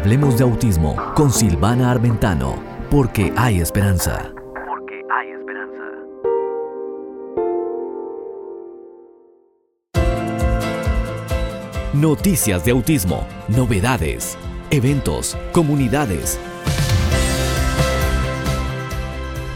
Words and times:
Hablemos 0.00 0.38
de 0.38 0.44
autismo 0.44 0.96
con 1.14 1.30
Silvana 1.30 1.90
Armentano, 1.90 2.54
porque 2.90 3.34
hay 3.36 3.60
esperanza. 3.60 4.32
Porque 4.66 5.02
hay 5.12 5.28
esperanza. 5.28 5.82
Noticias 11.92 12.64
de 12.64 12.70
autismo, 12.70 13.26
novedades, 13.48 14.38
eventos, 14.70 15.36
comunidades. 15.52 16.40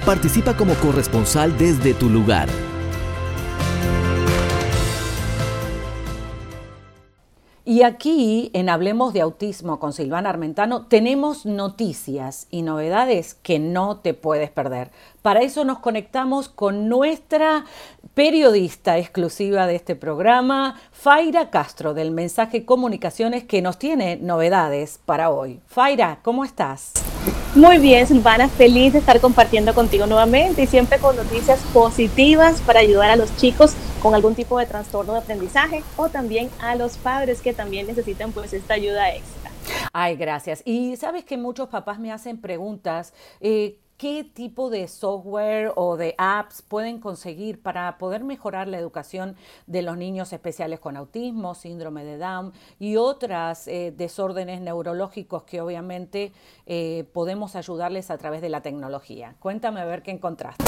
Participa 0.05 0.55
como 0.55 0.75
corresponsal 0.75 1.57
desde 1.57 1.95
tu 1.95 2.11
lugar 2.11 2.51
Y 7.75 7.83
aquí, 7.83 8.53
en 8.53 8.69
Hablemos 8.69 9.13
de 9.13 9.21
Autismo 9.21 9.81
con 9.81 9.93
Silvana 9.93 10.31
Armentano, 10.31 10.87
tenemos 10.87 11.45
noticias 11.45 12.47
y 12.49 12.63
novedades 12.63 13.35
que 13.35 13.59
no 13.59 13.97
te 13.97 14.15
puedes 14.15 14.49
perder. 14.49 14.93
Para 15.23 15.41
eso 15.41 15.65
nos 15.65 15.81
conectamos 15.81 16.49
con 16.49 16.89
nuestra 16.89 17.65
periodista 18.15 18.97
exclusiva 18.97 19.67
de 19.67 19.75
este 19.75 19.97
programa, 19.97 20.81
Faira 20.93 21.51
Castro, 21.51 21.95
del 21.95 22.13
Mensaje 22.13 22.65
Comunicaciones, 22.65 23.43
que 23.43 23.61
nos 23.61 23.77
tiene 23.77 24.19
novedades 24.19 25.01
para 25.05 25.31
hoy. 25.31 25.59
Faira, 25.67 26.21
¿cómo 26.23 26.45
estás? 26.45 26.93
Muy 27.57 27.79
bien, 27.79 28.07
Silvana, 28.07 28.49
feliz 28.49 28.93
de 28.93 29.01
estar 29.01 29.21
compartiendo 29.21 29.75
contigo 29.75 30.07
nuevamente 30.07 30.63
y 30.63 30.69
siempre 30.69 31.01
con 31.01 31.17
noticias 31.17 31.59
positivas 31.73 32.61
para 32.61 32.79
ayudar 32.79 33.11
a 33.11 33.17
los 33.17 33.37
chicos 33.37 33.75
con 34.05 34.15
algún 34.15 34.35
tipo 34.35 34.59
de 34.59 34.67
trastorno 34.67 35.15
de 35.15 35.21
aprendizaje 35.21 35.83
o 35.97 36.11
también 36.11 36.51
a 36.61 36.75
los 36.75 36.99
padres 36.99 37.41
que 37.41 37.55
también 37.55 37.87
necesitan 37.87 38.33
pues 38.33 38.53
esta 38.53 38.75
ayuda 38.75 39.11
extra. 39.15 39.51
Ay, 39.95 40.17
gracias. 40.17 40.61
Y 40.67 40.95
sabes 40.97 41.25
que 41.25 41.39
muchos 41.39 41.71
papás 41.71 41.99
me 41.99 42.13
hacen 42.13 42.39
preguntas. 42.39 43.15
Eh, 43.41 43.79
¿Qué 43.97 44.23
tipo 44.23 44.69
de 44.69 44.89
software 44.89 45.73
o 45.77 45.97
de 45.97 46.15
apps 46.19 46.61
pueden 46.61 47.01
conseguir 47.01 47.63
para 47.63 47.97
poder 47.97 48.25
mejorar 48.25 48.69
la 48.69 48.77
educación 48.77 49.37
de 49.67 49.81
los 49.81 49.97
niños 49.97 50.35
especiales 50.35 50.81
con 50.81 50.99
autismo, 50.99 51.55
síndrome 51.55 52.05
de 52.05 52.19
Down 52.19 52.53
y 52.79 52.97
otras 52.97 53.67
eh, 53.69 53.95
desórdenes 53.97 54.61
neurológicos 54.61 55.45
que 55.45 55.63
obviamente 55.63 56.33
eh, 56.67 57.09
podemos 57.15 57.57
ayudarles 57.57 58.11
a 58.11 58.19
través 58.19 58.43
de 58.43 58.51
la 58.51 58.61
tecnología? 58.61 59.37
Cuéntame 59.41 59.81
a 59.81 59.87
ver 59.87 60.03
qué 60.03 60.11
encontraste. 60.11 60.65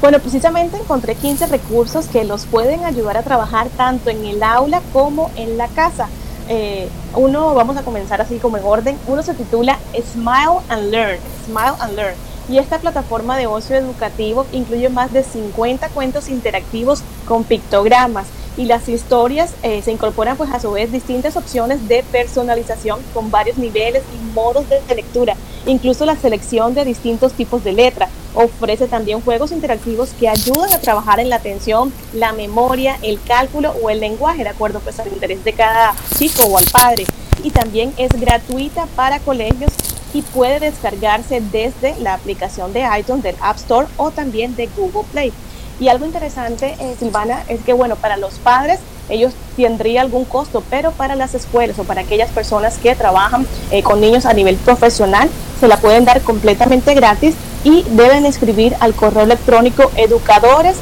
Bueno, 0.00 0.18
precisamente 0.18 0.76
encontré 0.76 1.14
15 1.14 1.46
recursos 1.46 2.06
que 2.06 2.24
los 2.24 2.44
pueden 2.46 2.84
ayudar 2.84 3.16
a 3.16 3.22
trabajar 3.22 3.68
tanto 3.76 4.10
en 4.10 4.24
el 4.24 4.42
aula 4.42 4.82
como 4.92 5.30
en 5.36 5.56
la 5.56 5.68
casa. 5.68 6.08
Eh, 6.48 6.88
uno, 7.14 7.54
vamos 7.54 7.76
a 7.76 7.82
comenzar 7.82 8.20
así 8.20 8.38
como 8.38 8.58
en 8.58 8.64
orden, 8.64 8.98
uno 9.06 9.22
se 9.22 9.32
titula 9.32 9.78
Smile 10.12 10.60
and 10.68 10.90
Learn, 10.90 11.18
Smile 11.46 11.76
and 11.80 11.96
Learn. 11.96 12.14
Y 12.50 12.58
esta 12.58 12.78
plataforma 12.78 13.38
de 13.38 13.46
ocio 13.46 13.76
educativo 13.76 14.46
incluye 14.52 14.90
más 14.90 15.10
de 15.12 15.22
50 15.22 15.88
cuentos 15.88 16.28
interactivos 16.28 17.02
con 17.26 17.44
pictogramas 17.44 18.26
y 18.56 18.66
las 18.66 18.88
historias 18.88 19.52
eh, 19.62 19.82
se 19.82 19.92
incorporan 19.92 20.36
pues 20.36 20.50
a 20.52 20.60
su 20.60 20.70
vez 20.72 20.92
distintas 20.92 21.36
opciones 21.36 21.88
de 21.88 22.04
personalización 22.12 23.00
con 23.12 23.30
varios 23.30 23.58
niveles 23.58 24.02
y 24.14 24.32
modos 24.32 24.66
de 24.68 24.94
lectura, 24.94 25.36
incluso 25.66 26.04
la 26.04 26.16
selección 26.16 26.74
de 26.74 26.84
distintos 26.84 27.32
tipos 27.32 27.64
de 27.64 27.72
letra. 27.72 28.08
Ofrece 28.34 28.86
también 28.88 29.20
juegos 29.20 29.52
interactivos 29.52 30.10
que 30.18 30.28
ayudan 30.28 30.72
a 30.72 30.78
trabajar 30.78 31.20
en 31.20 31.28
la 31.28 31.36
atención, 31.36 31.92
la 32.12 32.32
memoria, 32.32 32.98
el 33.02 33.20
cálculo 33.22 33.74
o 33.82 33.90
el 33.90 34.00
lenguaje, 34.00 34.42
de 34.42 34.50
acuerdo 34.50 34.80
pues 34.80 34.98
al 35.00 35.08
interés 35.08 35.44
de 35.44 35.52
cada 35.52 35.94
chico 36.16 36.44
o 36.44 36.58
al 36.58 36.64
padre. 36.64 37.06
Y 37.42 37.50
también 37.50 37.92
es 37.96 38.10
gratuita 38.10 38.86
para 38.96 39.18
colegios 39.20 39.72
y 40.14 40.22
puede 40.22 40.60
descargarse 40.60 41.40
desde 41.40 41.94
la 42.00 42.14
aplicación 42.14 42.72
de 42.72 42.86
iTunes 42.98 43.22
del 43.22 43.36
App 43.40 43.56
Store 43.56 43.88
o 43.96 44.10
también 44.10 44.54
de 44.56 44.68
Google 44.68 45.04
Play. 45.10 45.32
Y 45.80 45.88
algo 45.88 46.06
interesante, 46.06 46.76
eh, 46.78 46.94
Silvana, 46.98 47.42
es 47.48 47.60
que, 47.62 47.72
bueno, 47.72 47.96
para 47.96 48.16
los 48.16 48.34
padres 48.34 48.78
ellos 49.08 49.34
tendría 49.56 50.00
algún 50.00 50.24
costo, 50.24 50.62
pero 50.70 50.92
para 50.92 51.14
las 51.14 51.34
escuelas 51.34 51.78
o 51.78 51.84
para 51.84 52.02
aquellas 52.02 52.30
personas 52.30 52.78
que 52.78 52.94
trabajan 52.94 53.46
eh, 53.70 53.82
con 53.82 54.00
niños 54.00 54.24
a 54.24 54.32
nivel 54.32 54.56
profesional, 54.56 55.28
se 55.60 55.68
la 55.68 55.76
pueden 55.76 56.04
dar 56.04 56.22
completamente 56.22 56.94
gratis 56.94 57.34
y 57.64 57.82
deben 57.90 58.26
escribir 58.26 58.76
al 58.80 58.94
correo 58.94 59.24
electrónico 59.24 59.90
educadores 59.96 60.76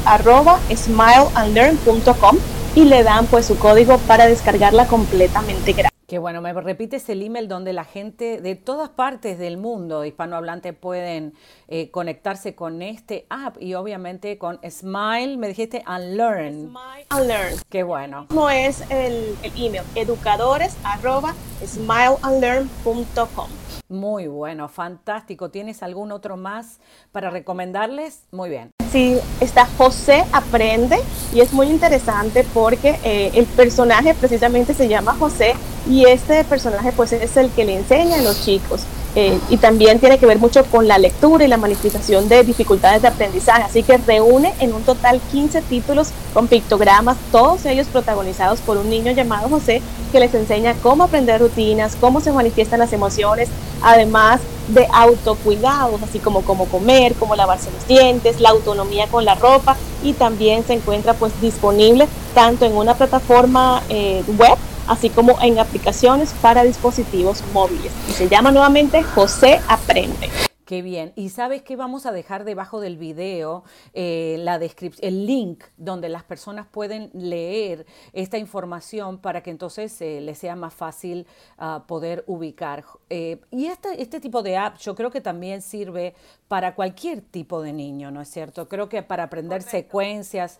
y 2.75 2.85
le 2.85 3.03
dan 3.03 3.25
pues 3.27 3.45
su 3.45 3.57
código 3.57 3.97
para 3.99 4.25
descargarla 4.25 4.87
completamente 4.87 5.73
gratis. 5.73 5.92
Que 6.13 6.19
bueno, 6.19 6.41
me 6.41 6.53
repites 6.53 7.09
el 7.09 7.23
email 7.23 7.47
donde 7.47 7.73
la 7.73 7.85
gente 7.85 8.39
de 8.39 8.53
todas 8.53 8.89
partes 8.89 9.39
del 9.39 9.57
mundo 9.57 10.05
hispanohablante 10.05 10.71
pueden 10.71 11.33
eh, 11.67 11.89
conectarse 11.89 12.53
con 12.53 12.83
este 12.83 13.25
app 13.31 13.59
y 13.59 13.73
obviamente 13.73 14.37
con 14.37 14.59
Smile, 14.69 15.37
me 15.37 15.47
dijiste, 15.47 15.81
and 15.87 16.15
Learn. 16.15 16.67
Smile 16.67 17.07
and 17.09 17.27
Learn. 17.27 17.55
Qué 17.67 17.81
bueno. 17.81 18.27
No 18.29 18.51
es 18.51 18.81
el, 18.91 19.35
el 19.41 19.51
email, 19.57 19.81
educadores 19.95 20.77
arroba 20.83 21.33
smileandlearn.com. 21.65 23.62
Muy 23.89 24.27
bueno, 24.27 24.69
fantástico. 24.69 25.49
¿Tienes 25.49 25.83
algún 25.83 26.11
otro 26.11 26.37
más 26.37 26.79
para 27.11 27.29
recomendarles? 27.29 28.23
Muy 28.31 28.49
bien. 28.49 28.71
Sí, 28.91 29.17
está 29.41 29.65
José 29.77 30.23
Aprende 30.31 30.97
y 31.33 31.41
es 31.41 31.51
muy 31.51 31.67
interesante 31.67 32.45
porque 32.53 32.99
eh, 33.03 33.31
el 33.33 33.45
personaje 33.45 34.13
precisamente 34.13 34.73
se 34.73 34.87
llama 34.87 35.15
José 35.15 35.55
y 35.89 36.05
este 36.05 36.43
personaje 36.43 36.91
pues 36.91 37.11
es 37.13 37.35
el 37.37 37.49
que 37.51 37.65
le 37.65 37.75
enseña 37.77 38.19
a 38.19 38.21
los 38.21 38.43
chicos. 38.45 38.85
Eh, 39.15 39.39
y 39.49 39.57
también 39.57 39.99
tiene 39.99 40.17
que 40.17 40.25
ver 40.25 40.39
mucho 40.39 40.65
con 40.65 40.87
la 40.87 40.97
lectura 40.97 41.45
y 41.45 41.47
la 41.47 41.57
manifestación 41.57 42.27
de 42.29 42.43
dificultades 42.43 43.01
de 43.01 43.07
aprendizaje. 43.09 43.63
Así 43.63 43.83
que 43.83 43.97
reúne 43.97 44.53
en 44.59 44.73
un 44.73 44.81
total 44.83 45.21
15 45.31 45.61
títulos 45.63 46.09
con 46.33 46.47
pictogramas, 46.47 47.17
todos 47.31 47.65
ellos 47.65 47.87
protagonizados 47.87 48.59
por 48.61 48.77
un 48.77 48.89
niño 48.89 49.11
llamado 49.11 49.49
José, 49.49 49.81
que 50.11 50.19
les 50.19 50.33
enseña 50.33 50.73
cómo 50.81 51.03
aprender 51.03 51.39
rutinas, 51.39 51.95
cómo 51.99 52.21
se 52.21 52.31
manifiestan 52.31 52.79
las 52.79 52.91
emociones, 52.91 53.49
además 53.83 54.41
de 54.67 54.87
autocuidados, 54.91 56.01
así 56.01 56.19
como 56.19 56.41
cómo 56.41 56.65
comer, 56.65 57.13
cómo 57.15 57.35
lavarse 57.35 57.69
los 57.71 57.85
dientes, 57.87 58.39
la 58.39 58.49
autonomía 58.49 59.07
con 59.07 59.25
la 59.25 59.35
ropa 59.35 59.75
y 60.03 60.13
también 60.13 60.65
se 60.65 60.73
encuentra 60.73 61.13
pues 61.13 61.33
disponible 61.41 62.07
tanto 62.33 62.65
en 62.65 62.75
una 62.75 62.95
plataforma 62.95 63.83
eh, 63.89 64.23
web 64.37 64.57
así 64.87 65.09
como 65.09 65.41
en 65.41 65.59
aplicaciones 65.59 66.33
para 66.41 66.63
dispositivos 66.63 67.43
móviles. 67.53 67.91
Y 68.09 68.13
se 68.13 68.29
llama 68.29 68.51
nuevamente 68.51 69.03
José 69.03 69.59
Aprende. 69.67 70.29
Qué 70.65 70.81
bien. 70.81 71.11
Y 71.17 71.29
sabes 71.29 71.61
que 71.61 71.75
vamos 71.75 72.05
a 72.05 72.13
dejar 72.13 72.45
debajo 72.45 72.79
del 72.79 72.97
video 72.97 73.65
eh, 73.93 74.37
la 74.39 74.59
descripción, 74.59 75.05
el 75.05 75.25
link 75.25 75.63
donde 75.75 76.07
las 76.07 76.23
personas 76.23 76.67
pueden 76.67 77.09
leer 77.13 77.85
esta 78.13 78.37
información 78.37 79.17
para 79.17 79.43
que 79.43 79.51
entonces 79.51 79.99
eh, 80.01 80.21
les 80.21 80.37
sea 80.37 80.55
más 80.55 80.73
fácil 80.73 81.27
ah, 81.57 81.83
poder 81.85 82.23
ubicar. 82.27 82.85
Eh, 83.09 83.41
y 83.51 83.65
este, 83.65 84.01
este 84.01 84.21
tipo 84.21 84.41
de 84.41 84.55
app 84.55 84.77
yo 84.77 84.95
creo 84.95 85.11
que 85.11 85.19
también 85.19 85.61
sirve 85.61 86.15
para 86.47 86.75
cualquier 86.75 87.19
tipo 87.19 87.61
de 87.61 87.73
niño, 87.73 88.11
¿no 88.11 88.21
es 88.21 88.29
cierto? 88.29 88.69
Creo 88.69 88.87
que 88.87 89.03
para 89.03 89.23
aprender 89.23 89.63
secuencias, 89.63 90.59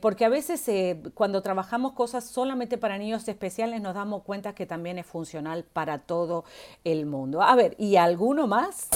porque 0.00 0.24
a 0.24 0.28
veces 0.28 0.68
cuando 1.14 1.42
trabajamos 1.42 1.92
cosas 1.92 2.24
solamente 2.24 2.76
para 2.76 2.98
niños 2.98 3.28
especiales 3.28 3.80
nos 3.80 3.94
damos 3.94 4.24
cuenta 4.24 4.52
que 4.54 4.66
también 4.66 4.98
es 4.98 5.06
funcional 5.06 5.64
para 5.64 6.00
todo 6.00 6.44
el 6.82 7.06
mundo. 7.06 7.40
A 7.40 7.54
ver, 7.54 7.76
¿y 7.78 7.96
alguno 7.96 8.48
más? 8.48 8.88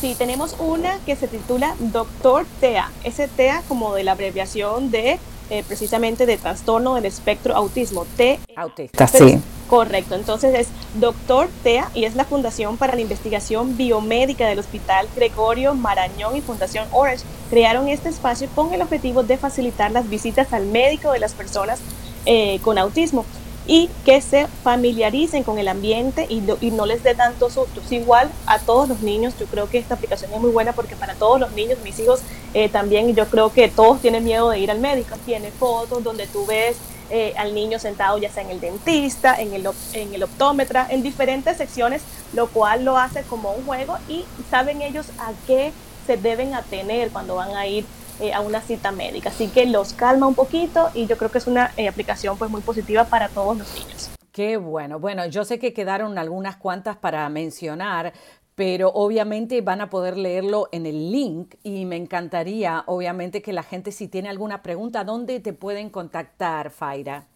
Sí, 0.00 0.14
tenemos 0.14 0.56
una 0.58 0.98
que 1.06 1.16
se 1.16 1.26
titula 1.26 1.74
Doctor 1.78 2.44
TEA. 2.60 2.90
Ese 3.02 3.28
TEA 3.28 3.62
como 3.66 3.94
de 3.94 4.04
la 4.04 4.12
abreviación 4.12 4.90
de 4.90 5.18
eh, 5.48 5.64
precisamente 5.66 6.26
de 6.26 6.36
trastorno 6.36 6.96
del 6.96 7.06
espectro 7.06 7.56
autismo. 7.56 8.04
T 8.16 8.38
Autista, 8.56 9.06
sí. 9.06 9.40
Correcto, 9.68 10.14
entonces 10.14 10.54
es 10.54 10.68
Doctor 11.00 11.48
TEA 11.62 11.90
y 11.94 12.04
es 12.04 12.14
la 12.14 12.24
Fundación 12.24 12.76
para 12.76 12.94
la 12.94 13.00
Investigación 13.00 13.76
Biomédica 13.76 14.46
del 14.46 14.58
Hospital 14.58 15.08
Gregorio 15.16 15.74
Marañón 15.74 16.36
y 16.36 16.40
Fundación 16.40 16.86
Orange. 16.92 17.24
Crearon 17.48 17.88
este 17.88 18.10
espacio 18.10 18.48
con 18.54 18.74
el 18.74 18.82
objetivo 18.82 19.22
de 19.22 19.38
facilitar 19.38 19.90
las 19.92 20.08
visitas 20.10 20.52
al 20.52 20.66
médico 20.66 21.10
de 21.10 21.20
las 21.20 21.32
personas 21.32 21.80
eh, 22.26 22.60
con 22.62 22.76
autismo 22.76 23.24
y 23.66 23.88
que 24.04 24.20
se 24.20 24.46
familiaricen 24.62 25.42
con 25.42 25.58
el 25.58 25.68
ambiente 25.68 26.26
y, 26.28 26.40
no 26.70 26.86
les 26.86 27.02
dé 27.02 27.14
tantos 27.14 27.54
sustos. 27.54 27.90
Igual 27.90 28.30
a 28.46 28.58
todos 28.58 28.88
los 28.88 29.00
niños, 29.00 29.34
yo 29.38 29.46
creo 29.46 29.68
que 29.68 29.78
esta 29.78 29.94
aplicación 29.94 30.32
es 30.32 30.40
muy 30.40 30.50
buena 30.50 30.72
porque 30.72 30.94
para 30.94 31.14
todos 31.14 31.40
los 31.40 31.52
niños, 31.52 31.78
mis 31.82 31.98
hijos 31.98 32.20
eh, 32.54 32.68
también, 32.68 33.14
yo 33.14 33.26
creo 33.26 33.52
que 33.52 33.68
todos 33.68 34.00
tienen 34.00 34.24
miedo 34.24 34.50
de 34.50 34.58
ir 34.58 34.70
al 34.70 34.78
médico. 34.78 35.16
Tiene 35.24 35.50
fotos 35.50 36.04
donde 36.04 36.26
tú 36.26 36.46
ves 36.46 36.76
eh, 37.10 37.34
al 37.36 37.54
niño 37.54 37.78
sentado 37.78 38.18
ya 38.18 38.30
sea 38.30 38.42
en 38.42 38.50
el 38.50 38.60
dentista, 38.60 39.40
en 39.40 39.54
el, 39.54 39.68
en 39.92 40.14
el 40.14 40.22
optómetra, 40.22 40.86
en 40.90 41.02
diferentes 41.02 41.56
secciones, 41.56 42.02
lo 42.32 42.48
cual 42.48 42.84
lo 42.84 42.98
hace 42.98 43.22
como 43.22 43.52
un 43.52 43.64
juego 43.64 43.96
y 44.08 44.24
saben 44.50 44.82
ellos 44.82 45.06
a 45.18 45.32
qué 45.46 45.72
se 46.06 46.16
deben 46.16 46.54
atener 46.54 47.10
cuando 47.10 47.36
van 47.36 47.56
a 47.56 47.66
ir 47.66 47.84
eh, 48.20 48.32
a 48.32 48.40
una 48.40 48.60
cita 48.60 48.92
médica. 48.92 49.30
Así 49.30 49.48
que 49.48 49.66
los 49.66 49.92
calma 49.92 50.26
un 50.26 50.34
poquito 50.34 50.90
y 50.94 51.06
yo 51.06 51.16
creo 51.16 51.30
que 51.30 51.38
es 51.38 51.46
una 51.46 51.72
eh, 51.76 51.88
aplicación 51.88 52.38
pues 52.38 52.50
muy 52.50 52.60
positiva 52.60 53.04
para 53.04 53.28
todos 53.28 53.56
los 53.58 53.74
niños. 53.74 54.10
Qué 54.32 54.56
bueno. 54.58 54.98
Bueno, 54.98 55.24
yo 55.26 55.44
sé 55.44 55.58
que 55.58 55.72
quedaron 55.72 56.18
algunas 56.18 56.56
cuantas 56.56 56.96
para 56.96 57.28
mencionar, 57.30 58.12
pero 58.54 58.90
obviamente 58.90 59.60
van 59.60 59.80
a 59.80 59.88
poder 59.88 60.16
leerlo 60.16 60.68
en 60.72 60.86
el 60.86 61.10
link 61.10 61.54
y 61.62 61.84
me 61.84 61.96
encantaría, 61.96 62.84
obviamente, 62.86 63.40
que 63.40 63.52
la 63.52 63.62
gente 63.62 63.92
si 63.92 64.08
tiene 64.08 64.28
alguna 64.28 64.62
pregunta, 64.62 65.04
¿dónde 65.04 65.40
te 65.40 65.52
pueden 65.52 65.90
contactar, 65.90 66.70
Faira? 66.70 67.28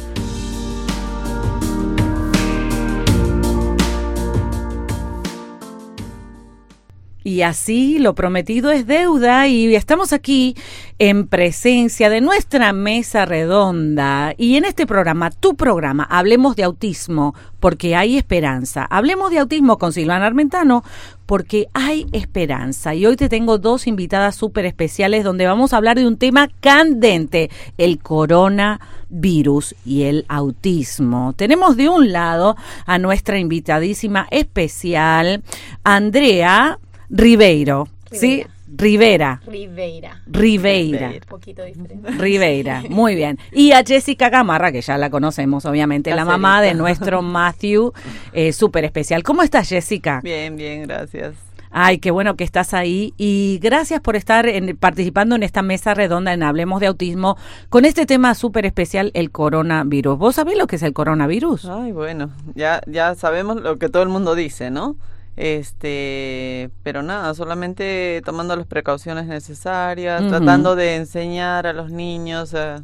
Y 7.23 7.43
así 7.43 7.99
lo 7.99 8.15
prometido 8.15 8.71
es 8.71 8.87
deuda 8.87 9.47
y 9.47 9.75
estamos 9.75 10.11
aquí 10.11 10.55
en 10.97 11.27
presencia 11.27 12.09
de 12.09 12.19
nuestra 12.19 12.73
mesa 12.73 13.25
redonda 13.25 14.33
y 14.37 14.55
en 14.55 14.65
este 14.65 14.87
programa, 14.87 15.29
tu 15.29 15.55
programa, 15.55 16.03
Hablemos 16.03 16.55
de 16.55 16.63
Autismo 16.63 17.35
porque 17.59 17.95
hay 17.95 18.17
esperanza. 18.17 18.87
Hablemos 18.89 19.29
de 19.29 19.37
Autismo 19.37 19.77
con 19.77 19.93
Silvana 19.93 20.25
Armentano 20.25 20.83
porque 21.27 21.67
hay 21.73 22.07
esperanza. 22.11 22.95
Y 22.95 23.05
hoy 23.05 23.15
te 23.15 23.29
tengo 23.29 23.57
dos 23.59 23.85
invitadas 23.85 24.35
súper 24.35 24.65
especiales 24.65 25.23
donde 25.23 25.45
vamos 25.45 25.73
a 25.73 25.77
hablar 25.77 25.97
de 25.97 26.07
un 26.07 26.17
tema 26.17 26.49
candente, 26.59 27.51
el 27.77 27.99
coronavirus 27.99 29.75
y 29.85 30.03
el 30.03 30.25
autismo. 30.27 31.33
Tenemos 31.33 31.77
de 31.77 31.87
un 31.87 32.11
lado 32.11 32.57
a 32.85 32.97
nuestra 32.97 33.37
invitadísima 33.37 34.27
especial, 34.31 35.43
Andrea. 35.83 36.79
Ribeiro, 37.11 37.87
¿sí? 38.09 38.45
Rivera. 38.73 39.41
Ribeira. 39.45 40.21
Ribeira. 40.27 41.09
Un 41.09 41.19
poquito 41.27 41.63
diferente. 41.63 42.09
Ribeira, 42.11 42.83
muy 42.89 43.15
bien. 43.15 43.37
Y 43.51 43.73
a 43.73 43.83
Jessica 43.83 44.29
Gamarra, 44.29 44.71
que 44.71 44.81
ya 44.81 44.97
la 44.97 45.09
conocemos, 45.09 45.65
obviamente, 45.65 46.15
la 46.15 46.23
mamá 46.23 46.61
de 46.61 46.73
nuestro 46.73 47.21
Matthew, 47.21 47.91
eh, 48.31 48.53
súper 48.53 48.85
especial. 48.85 49.23
¿Cómo 49.23 49.43
estás, 49.43 49.67
Jessica? 49.67 50.21
Bien, 50.23 50.55
bien, 50.55 50.83
gracias. 50.83 51.35
Ay, 51.69 51.99
qué 51.99 52.11
bueno 52.11 52.35
que 52.35 52.43
estás 52.43 52.73
ahí 52.73 53.13
y 53.17 53.59
gracias 53.61 54.01
por 54.01 54.17
estar 54.17 54.45
en, 54.45 54.75
participando 54.75 55.35
en 55.35 55.43
esta 55.43 55.61
mesa 55.61 55.93
redonda 55.93 56.33
en 56.33 56.43
Hablemos 56.43 56.81
de 56.81 56.87
Autismo 56.87 57.37
con 57.69 57.85
este 57.85 58.05
tema 58.05 58.35
súper 58.35 58.65
especial, 58.65 59.11
el 59.13 59.31
coronavirus. 59.31 60.17
¿Vos 60.17 60.35
sabés 60.35 60.57
lo 60.57 60.67
que 60.67 60.75
es 60.75 60.83
el 60.83 60.91
coronavirus? 60.91 61.65
Ay, 61.65 61.93
bueno, 61.93 62.31
ya, 62.55 62.81
ya 62.87 63.15
sabemos 63.15 63.61
lo 63.61 63.79
que 63.79 63.87
todo 63.87 64.03
el 64.03 64.09
mundo 64.09 64.35
dice, 64.35 64.69
¿no? 64.69 64.97
Este, 65.37 66.69
pero 66.83 67.03
nada, 67.03 67.33
solamente 67.33 68.21
tomando 68.25 68.55
las 68.55 68.67
precauciones 68.67 69.27
necesarias, 69.27 70.27
tratando 70.27 70.75
de 70.75 70.97
enseñar 70.97 71.67
a 71.67 71.73
los 71.73 71.89
niños 71.91 72.53
eh, 72.53 72.75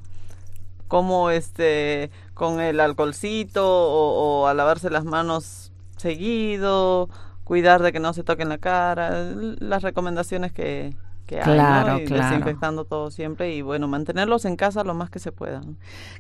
cómo 0.88 1.30
este 1.30 2.10
con 2.34 2.62
el 2.62 2.80
alcoholcito 2.80 3.68
o, 3.68 4.44
o 4.44 4.48
a 4.48 4.54
lavarse 4.54 4.90
las 4.90 5.04
manos 5.04 5.72
seguido, 5.98 7.10
cuidar 7.44 7.82
de 7.82 7.92
que 7.92 8.00
no 8.00 8.14
se 8.14 8.24
toquen 8.24 8.50
la 8.50 8.58
cara, 8.58 9.34
las 9.60 9.84
recomendaciones 9.84 10.54
que, 10.54 10.96
que 11.28 11.42
hay, 11.42 11.64
¿no? 11.64 11.84
Claro, 11.84 12.00
Y 12.00 12.10
claro. 12.10 12.16
desinfectando 12.16 12.86
todo 12.86 13.12
siempre 13.12 13.54
y 13.56 13.62
bueno, 13.62 13.88
mantenerlos 13.88 14.46
en 14.46 14.56
casa 14.58 14.84
lo 14.84 14.96
más 14.96 15.12
que 15.12 15.20
se 15.20 15.32
pueda. 15.32 15.62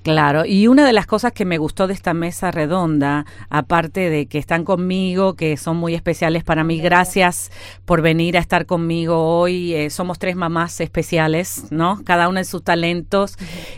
Claro, 0.04 0.46
y 0.46 0.68
una 0.68 0.86
de 0.86 0.94
las 0.94 1.06
cosas 1.08 1.34
que 1.34 1.44
me 1.46 1.58
gustó 1.58 1.88
de 1.88 1.94
esta 1.94 2.14
mesa 2.14 2.52
redonda, 2.52 3.26
aparte 3.50 4.10
de 4.10 4.28
que 4.28 4.38
están 4.38 4.64
conmigo, 4.64 5.36
que 5.36 5.58
son 5.58 5.78
muy 5.78 5.96
especiales 5.96 6.44
para 6.46 6.64
mí, 6.64 6.80
gracias 6.80 7.52
por 7.86 8.02
venir 8.02 8.38
a 8.38 8.40
estar 8.40 8.66
conmigo 8.66 9.18
hoy. 9.40 9.74
eh, 9.74 9.90
somos 9.90 10.20
tres 10.20 10.36
mamás 10.36 10.80
especiales, 10.82 11.66
¿no? 11.72 12.02
Cada 12.06 12.30
una 12.30 12.40
en 12.42 12.46
sus 12.46 12.64
talentos. 12.64 13.36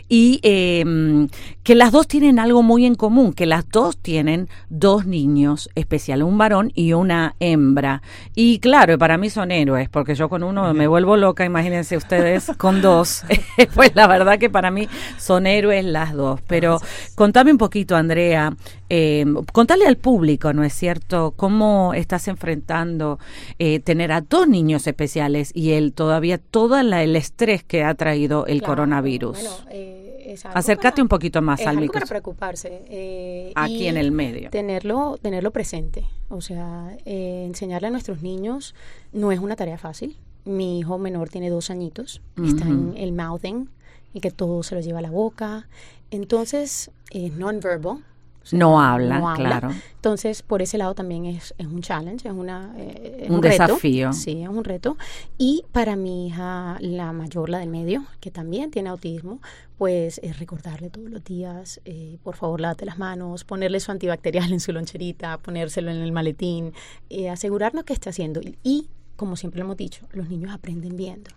Y 0.08 0.40
eh, 0.42 1.26
que 1.64 1.74
las 1.74 1.92
dos 1.92 2.06
tienen 2.08 2.38
algo 2.38 2.62
muy 2.62 2.86
en 2.86 2.94
común, 2.94 3.32
que 3.32 3.46
las 3.46 3.68
dos 3.68 3.98
tienen 3.98 4.48
dos 4.68 5.06
niños 5.06 5.68
especiales, 5.74 6.26
un 6.26 6.38
varón 6.38 6.70
y 6.74 6.92
una 6.92 7.34
hembra. 7.40 8.02
Y 8.34 8.58
claro, 8.60 8.98
para 8.98 9.18
mí 9.18 9.30
son 9.30 9.50
héroes, 9.50 9.88
porque 9.88 10.14
yo 10.14 10.28
con 10.28 10.42
uno 10.42 10.72
me 10.74 10.86
vuelvo 10.86 11.16
loca, 11.20 11.44
imagínense 11.44 11.96
ustedes, 11.96 12.50
con 12.58 12.82
dos. 12.82 13.22
pues 13.74 13.94
la 13.94 14.08
verdad 14.08 14.38
que 14.38 14.50
para 14.50 14.70
mí 14.72 14.88
son 15.18 15.46
héroes 15.46 15.84
las 15.84 16.12
dos. 16.14 16.40
Pero 16.48 16.80
contame 17.14 17.52
un 17.52 17.58
poquito, 17.58 17.94
Andrea, 17.94 18.52
eh, 18.88 19.24
contale 19.52 19.86
al 19.86 19.96
público, 19.96 20.52
¿no 20.52 20.64
es 20.64 20.72
cierto? 20.72 21.34
¿Cómo 21.36 21.94
estás 21.94 22.26
enfrentando 22.26 23.18
eh, 23.58 23.78
tener 23.78 24.10
a 24.10 24.20
dos 24.22 24.48
niños 24.48 24.86
especiales 24.88 25.52
y 25.54 25.72
el 25.72 25.92
todavía 25.92 26.38
todo 26.38 26.82
la- 26.82 27.02
el 27.04 27.14
estrés 27.14 27.62
que 27.62 27.84
ha 27.84 27.94
traído 27.94 28.46
el 28.46 28.58
Claro, 28.58 28.72
coronavirus? 28.74 29.32
bueno, 29.38 29.50
eh, 29.70 30.24
es 30.26 30.44
algo 30.46 30.58
Acércate 30.58 30.92
para- 30.96 31.02
un 31.02 31.08
poquito 31.08 31.42
más 31.42 31.60
es 31.60 31.66
al 31.66 31.70
algo 31.70 31.82
micro. 31.82 31.94
para 32.00 32.06
preocuparse. 32.06 32.82
eh, 32.88 33.52
Aquí 33.54 33.84
y 33.84 33.86
en 33.86 33.96
el 33.96 34.10
medio. 34.12 34.50
Tenerlo, 34.50 35.18
tenerlo 35.20 35.50
presente. 35.50 36.04
O 36.28 36.40
sea, 36.40 36.96
eh, 37.04 37.44
enseñarle 37.46 37.88
a 37.88 37.90
nuestros 37.90 38.22
niños 38.22 38.74
no 39.12 39.32
es 39.32 39.40
una 39.40 39.56
tarea 39.56 39.78
fácil. 39.78 40.16
Mi 40.44 40.78
hijo 40.78 40.98
menor 40.98 41.28
tiene 41.28 41.50
dos 41.50 41.70
añitos, 41.70 42.22
está 42.42 42.66
en 42.66 42.94
el 42.96 43.12
mouthing 43.12 43.68
y 44.12 44.20
que 44.20 44.30
todo 44.30 44.62
se 44.62 44.74
lo 44.74 44.80
lleva 44.80 44.98
a 44.98 45.02
la 45.02 45.10
boca. 45.10 45.68
Entonces, 46.10 46.90
es 47.10 47.32
non-verbal. 47.34 47.98
o 47.98 48.46
sea, 48.46 48.58
No 48.58 48.80
habla, 48.80 49.34
claro. 49.36 49.70
Entonces, 49.94 50.42
por 50.42 50.62
ese 50.62 50.78
lado 50.78 50.94
también 50.94 51.26
es, 51.26 51.54
es 51.58 51.66
un 51.66 51.82
challenge, 51.82 52.26
es, 52.26 52.34
una, 52.34 52.74
eh, 52.76 53.24
es 53.24 53.30
Un 53.30 53.40
desafío. 53.40 54.12
Sí, 54.12 54.42
es 54.42 54.48
un 54.48 54.64
reto. 54.64 54.96
Y 55.38 55.64
para 55.70 55.94
mi 55.94 56.26
hija, 56.26 56.76
la 56.80 57.12
mayor, 57.12 57.48
la 57.48 57.58
del 57.58 57.68
medio, 57.68 58.04
que 58.18 58.30
también 58.30 58.70
tiene 58.70 58.88
autismo, 58.88 59.40
pues 59.78 60.18
es 60.22 60.38
recordarle 60.38 60.90
todos 60.90 61.08
los 61.08 61.22
días, 61.24 61.80
eh, 61.84 62.18
por 62.22 62.34
favor, 62.36 62.60
lávate 62.60 62.84
las 62.84 62.98
manos, 62.98 63.44
ponerle 63.44 63.78
su 63.80 63.92
antibacterial 63.92 64.52
en 64.52 64.60
su 64.60 64.72
loncherita, 64.72 65.38
ponérselo 65.38 65.90
en 65.90 65.98
el 65.98 66.12
maletín, 66.12 66.72
eh, 67.08 67.30
asegurarnos 67.30 67.84
que 67.84 67.92
esté 67.92 68.10
haciendo. 68.10 68.40
Y, 68.64 68.88
como 69.20 69.36
siempre 69.36 69.58
lo 69.58 69.66
hemos 69.66 69.76
dicho, 69.76 70.06
los 70.12 70.30
niños 70.30 70.50
aprenden 70.50 70.96
viendo. 70.96 71.30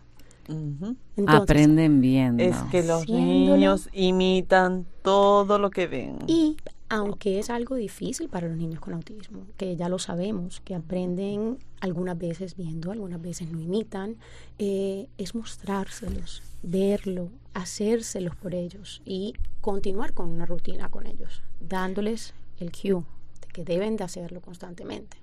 Entonces, 0.47 1.03
Aprenden 1.27 1.99
viendo. 1.99 2.41
Es 2.41 2.55
que 2.71 2.81
los 2.81 3.09
niños 3.09 3.89
imitan 3.91 4.85
todo 5.01 5.59
lo 5.59 5.69
que 5.69 5.87
ven. 5.87 6.19
Y 6.27 6.55
aunque 6.87 7.39
es 7.39 7.49
algo 7.49 7.75
difícil 7.75 8.29
para 8.29 8.47
los 8.47 8.55
niños 8.55 8.79
con 8.79 8.93
autismo, 8.93 9.47
que 9.57 9.75
ya 9.75 9.89
lo 9.89 9.99
sabemos, 9.99 10.61
que 10.61 10.75
aprenden 10.75 11.57
algunas 11.81 12.17
veces 12.17 12.55
viendo, 12.55 12.89
algunas 12.89 13.21
veces 13.21 13.51
no 13.51 13.59
imitan, 13.59 14.15
eh, 14.59 15.09
es 15.17 15.35
mostrárselos, 15.35 16.41
verlo, 16.61 17.31
hacérselos 17.53 18.37
por 18.37 18.55
ellos 18.55 19.01
y 19.03 19.33
continuar 19.59 20.13
con 20.13 20.29
una 20.29 20.45
rutina 20.45 20.87
con 20.87 21.05
ellos, 21.05 21.41
dándoles 21.59 22.33
el 22.61 22.71
cue 22.71 23.03
de 23.41 23.47
que 23.51 23.65
deben 23.65 23.97
de 23.97 24.05
hacerlo 24.05 24.39
constantemente. 24.39 25.17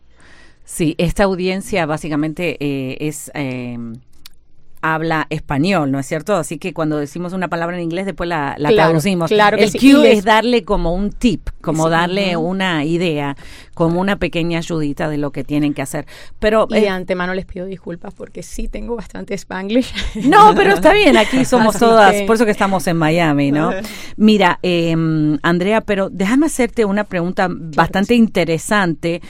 Sí, 0.73 0.95
esta 0.99 1.25
audiencia 1.25 1.85
básicamente 1.85 2.57
eh, 2.61 2.97
es 3.01 3.31
eh, 3.35 3.77
habla 4.83 5.27
español, 5.29 5.91
¿no 5.91 5.99
es 5.99 6.07
cierto? 6.07 6.35
Así 6.37 6.57
que 6.57 6.73
cuando 6.73 6.97
decimos 6.97 7.35
una 7.35 7.49
palabra 7.49 7.77
en 7.77 7.83
inglés, 7.83 8.07
después 8.07 8.27
la, 8.29 8.55
la 8.57 8.71
Claro, 8.71 8.91
traducimos. 8.91 9.29
claro 9.29 9.59
que 9.59 9.65
El 9.65 9.71
sí. 9.73 9.79
cue 9.79 10.03
les- 10.09 10.19
es 10.21 10.25
darle 10.25 10.65
como 10.65 10.95
un 10.95 11.11
tip, 11.11 11.51
como 11.61 11.85
Sí, 11.85 11.91
darle 11.91 12.37
una 12.39 12.83
idea, 12.87 13.37
como 13.75 14.01
una 14.01 14.17
pequeña 14.17 14.57
ayudita 14.59 15.11
de 15.11 15.19
lo 15.19 15.33
que 15.33 15.45
tienen 15.45 15.75
que 15.75 15.83
hacer. 15.83 16.07
Pero 16.39 16.67
Y 16.71 16.75
de 16.77 16.85
eh, 16.87 16.89
antemano 16.89 17.35
les 17.35 17.45
pido 17.45 17.67
disculpas 17.67 18.15
porque 18.15 18.43
sí 18.43 18.69
tengo 18.69 18.97
bastante 18.97 19.35
spanglish. 19.37 19.93
No, 20.25 20.55
pero 20.55 20.73
está 20.73 20.95
bien, 20.95 21.19
aquí 21.19 21.45
somos 21.45 21.75
Así 21.77 21.85
todas, 21.85 22.15
que- 22.15 22.23
por 22.27 22.37
eso 22.37 22.47
que 22.47 22.51
estamos 22.53 22.87
en 22.87 22.97
Miami, 22.97 23.51
¿no? 23.53 23.73
Mira, 24.17 24.61
eh, 24.63 24.97
Andrea, 25.43 25.83
pero 25.83 26.09
déjame 26.09 26.47
hacerte 26.47 26.87
una 26.87 27.05
pregunta 27.05 27.49
bastante 27.51 28.15
interesante 28.15 29.21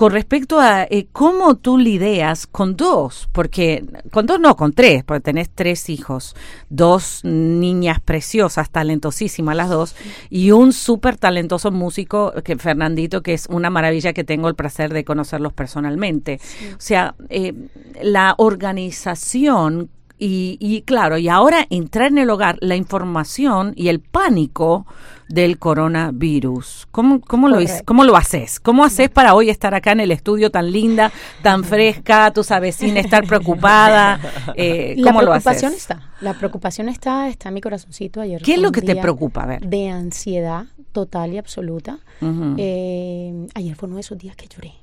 con 0.00 0.12
respecto 0.12 0.58
a 0.58 0.84
eh, 0.84 1.08
cómo 1.12 1.56
tú 1.56 1.76
lidias 1.76 2.46
con 2.46 2.74
dos, 2.74 3.28
porque 3.32 3.84
con 4.10 4.24
dos 4.24 4.40
no, 4.40 4.56
con 4.56 4.72
tres, 4.72 5.04
porque 5.04 5.20
tenés 5.20 5.50
tres 5.54 5.90
hijos, 5.90 6.34
dos 6.70 7.20
niñas 7.22 8.00
preciosas, 8.00 8.70
talentosísimas 8.70 9.54
las 9.54 9.68
dos, 9.68 9.94
y 10.30 10.52
un 10.52 10.72
súper 10.72 11.18
talentoso 11.18 11.70
músico, 11.70 12.32
que 12.42 12.56
Fernandito, 12.56 13.22
que 13.22 13.34
es 13.34 13.46
una 13.50 13.68
maravilla 13.68 14.14
que 14.14 14.24
tengo 14.24 14.48
el 14.48 14.54
placer 14.54 14.90
de 14.90 15.04
conocerlos 15.04 15.52
personalmente. 15.52 16.40
O 16.72 16.80
sea, 16.80 17.14
eh, 17.28 17.52
la 18.00 18.34
organización 18.38 19.90
y, 20.20 20.58
y, 20.60 20.82
claro, 20.82 21.16
y 21.16 21.28
ahora 21.30 21.66
entrar 21.70 22.08
en 22.08 22.18
el 22.18 22.28
hogar 22.28 22.58
la 22.60 22.76
información 22.76 23.72
y 23.74 23.88
el 23.88 24.00
pánico 24.00 24.86
del 25.30 25.58
coronavirus. 25.58 26.88
¿Cómo, 26.90 27.20
cómo, 27.20 27.48
lo, 27.48 27.58
¿Cómo 27.86 28.04
lo 28.04 28.16
haces? 28.16 28.60
¿Cómo 28.60 28.84
haces 28.84 29.08
para 29.08 29.34
hoy 29.34 29.48
estar 29.48 29.74
acá 29.74 29.92
en 29.92 30.00
el 30.00 30.10
estudio 30.10 30.50
tan 30.50 30.70
linda, 30.70 31.10
tan 31.42 31.64
fresca, 31.64 32.32
tú 32.32 32.44
sabes, 32.44 32.74
sin 32.76 32.96
estar 32.96 33.26
preocupada? 33.26 34.20
Eh, 34.56 34.96
¿Cómo 35.02 35.22
lo 35.22 35.32
haces? 35.32 35.46
La 35.46 35.70
preocupación 35.70 35.72
está. 35.72 36.10
La 36.20 36.34
preocupación 36.34 36.88
está, 36.90 37.28
está 37.28 37.48
en 37.48 37.54
mi 37.54 37.60
corazoncito 37.62 38.20
ayer. 38.20 38.42
¿Qué 38.42 38.54
es 38.54 38.60
lo 38.60 38.72
que 38.72 38.82
te 38.82 38.96
preocupa? 38.96 39.44
A 39.44 39.46
ver. 39.46 39.60
De 39.62 39.88
ansiedad 39.88 40.66
total 40.92 41.32
y 41.32 41.38
absoluta. 41.38 41.98
eh, 42.20 43.46
ayer 43.54 43.74
fue 43.74 43.86
uno 43.86 43.96
de 43.96 44.02
esos 44.02 44.18
días 44.18 44.36
que 44.36 44.48
lloré. 44.48 44.74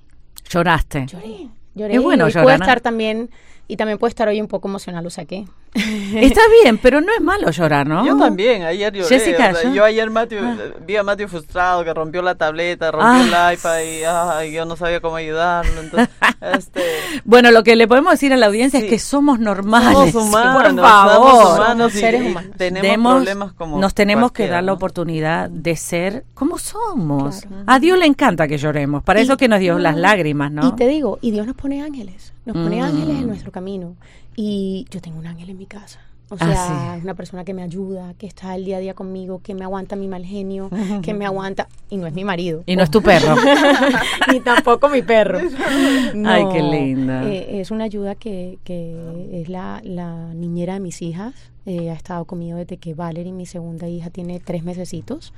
¿Lloraste? 0.50 1.06
Lloré. 1.06 1.50
Lloré. 1.76 1.94
Es 1.96 2.02
bueno 2.02 2.28
y 2.28 2.32
llorar, 2.32 2.44
puede 2.44 2.56
estar 2.56 2.82
también 2.82 3.30
y 3.68 3.76
también 3.78 3.98
puede 3.98 4.10
estar 4.10 4.28
hoy 4.28 4.40
un 4.42 4.48
poco 4.48 4.68
emocional, 4.68 5.04
lo 5.04 5.10
saqué. 5.10 5.46
Está 5.76 6.42
bien, 6.64 6.78
pero 6.78 7.02
no 7.02 7.08
es 7.16 7.22
malo 7.22 7.52
llorar, 7.52 7.86
¿no? 7.86 8.06
Yo 8.06 8.18
también, 8.18 8.64
ayer 8.64 8.92
lloré. 8.94 9.08
Jessica, 9.10 9.52
o 9.52 9.56
sea, 9.56 9.70
¿yo? 9.70 9.76
yo 9.76 9.84
ayer 9.84 10.10
Matthew, 10.10 10.40
vi 10.88 10.96
a 10.96 11.04
Matthew 11.04 11.28
frustrado 11.28 11.84
que 11.84 11.94
rompió 11.94 12.22
la 12.22 12.36
tableta, 12.36 12.92
rompió 12.92 13.36
Ah. 13.36 13.52
el 13.52 13.58
iPad 13.58 13.80
y 13.82 14.04
ay, 14.04 14.52
yo 14.54 14.66
no 14.66 14.76
sabía 14.76 15.02
cómo 15.02 15.18
ayudarlo. 15.18 15.82
Entonces, 15.82 16.10
este, 16.42 16.82
Bueno, 17.26 17.52
lo 17.52 17.64
que 17.64 17.76
le 17.76 17.88
podemos 17.88 18.12
decir 18.14 18.34
a 18.34 18.38
la 18.38 18.48
audiencia 18.48 18.80
Sí. 18.80 18.86
es 18.86 18.90
que 18.92 19.00
somos 19.00 19.40
normales. 19.40 20.12
somos 20.14 20.16
humanos, 20.30 20.74
por 20.74 20.82
favor. 20.84 21.32
somos 21.32 21.56
humanos 21.60 21.96
y, 21.96 22.00
Seres 22.00 22.24
y 22.24 22.28
humanos. 22.28 22.52
tenemos 22.58 22.84
Demos- 22.90 23.16
problemas 23.18 23.54
como 23.54 23.80
nos 23.80 23.94
tenemos 23.94 24.32
que 24.32 24.48
dar 24.48 24.64
la 24.64 24.74
oportunidad 24.74 25.50
de 25.50 25.76
ser 25.76 26.24
como 26.34 26.58
somos. 26.58 27.42
Claro. 27.42 27.64
A 27.68 27.80
Dios 27.80 28.00
le 28.00 28.06
encanta 28.06 28.48
que 28.48 28.58
lloremos, 28.58 29.04
para 29.04 29.20
Y- 29.20 29.24
eso 29.24 29.38
que 29.38 29.48
nos 29.48 29.60
dio 29.60 29.74
no, 29.74 29.80
las 29.80 29.96
lágrimas, 29.98 30.52
¿no? 30.52 30.68
Y 30.70 30.72
te 30.76 30.88
digo, 30.88 31.20
y 31.22 31.32
Dios 31.32 31.46
nos 31.46 31.56
pone 31.56 31.84
ángeles, 31.84 32.34
nos 32.48 32.56
pone 32.56 32.82
Mm. 32.82 32.84
ángeles 32.86 33.18
en 33.20 33.28
nuestro 33.28 33.52
camino. 33.52 33.96
Y 34.36 34.86
yo 34.90 35.02
tengo 35.02 35.20
un 35.20 35.28
ángel 35.28 35.50
en 35.52 35.58
mi 35.58 35.66
casa. 35.68 36.00
O 36.30 36.36
Ah, 36.40 36.46
sea, 36.46 36.96
sí. 36.98 37.04
una 37.04 37.14
persona 37.14 37.46
que 37.46 37.54
me 37.54 37.62
ayuda, 37.64 38.14
que 38.16 38.28
está 38.28 38.54
el 38.56 38.66
día 38.66 38.78
a 38.78 38.80
día 38.82 38.94
conmigo, 38.94 39.40
que 39.42 39.54
me 39.54 39.64
aguanta 39.64 39.96
mi 39.96 40.10
mal 40.10 40.26
genio, 40.26 40.70
que 41.02 41.14
me 41.14 41.26
aguanta, 41.26 41.70
y 41.90 41.96
no 41.96 42.06
es 42.06 42.14
mi 42.14 42.26
marido. 42.26 42.64
Y 42.66 42.76
no 42.76 42.84
es 42.84 42.92
tu 42.92 43.02
perro. 43.02 43.34
Ni 44.32 44.42
tampoco 44.42 44.90
mi 44.90 45.02
perro. 45.04 45.40
Ay, 46.26 46.44
qué 46.52 46.62
linda. 46.62 47.24
eh, 47.32 47.62
es 47.62 47.72
una 47.72 47.86
ayuda 47.86 48.16
que, 48.16 48.60
que 48.66 48.98
es 49.32 49.48
la, 49.50 49.80
la 49.86 50.34
niñera 50.34 50.74
de 50.74 50.80
mis 50.82 51.02
hijas. 51.02 51.34
Eh, 51.70 51.90
ha 51.90 51.94
estado 51.94 52.24
conmigo 52.24 52.58
desde 52.58 52.78
que 52.78 52.94
Valerie, 52.94 53.34
mi 53.34 53.46
segunda 53.46 53.90
hija, 53.90 54.10
tiene 54.10 54.40
tres 54.40 54.64
mesecitos. 54.64 55.34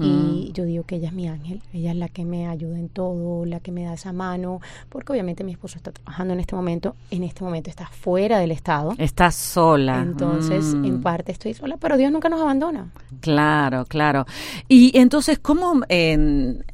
Y 0.00 0.50
yo 0.54 0.64
digo 0.64 0.84
que 0.84 0.96
ella 0.96 1.08
es 1.08 1.14
mi 1.14 1.28
ángel. 1.28 1.60
Ella 1.74 1.90
es 1.90 1.96
la 1.98 2.08
que 2.08 2.24
me 2.24 2.46
ayuda 2.48 2.78
en 2.78 2.88
todo, 2.88 3.44
la 3.44 3.60
que 3.60 3.70
me 3.70 3.84
da 3.84 3.92
esa 3.92 4.14
mano. 4.14 4.60
Porque 4.88 5.12
obviamente 5.12 5.44
mi 5.44 5.52
esposo 5.52 5.76
está 5.76 5.92
trabajando 5.92 6.32
en 6.32 6.40
este 6.40 6.56
momento. 6.56 6.96
En 7.10 7.22
este 7.22 7.44
momento 7.44 7.68
está 7.68 7.86
fuera 7.86 8.38
del 8.38 8.50
estado. 8.50 8.94
Estás 8.96 9.34
sola. 9.34 10.00
Entonces, 10.00 10.64
Mm. 10.74 10.84
en 10.86 11.02
parte 11.02 11.32
estoy 11.32 11.52
sola, 11.52 11.76
pero 11.76 11.98
Dios 11.98 12.10
nunca 12.10 12.30
nos 12.30 12.40
abandona. 12.40 12.90
Claro, 13.20 13.84
claro. 13.84 14.24
Y 14.68 14.96
entonces, 14.98 15.38
¿cómo 15.38 15.82
en 15.90 16.64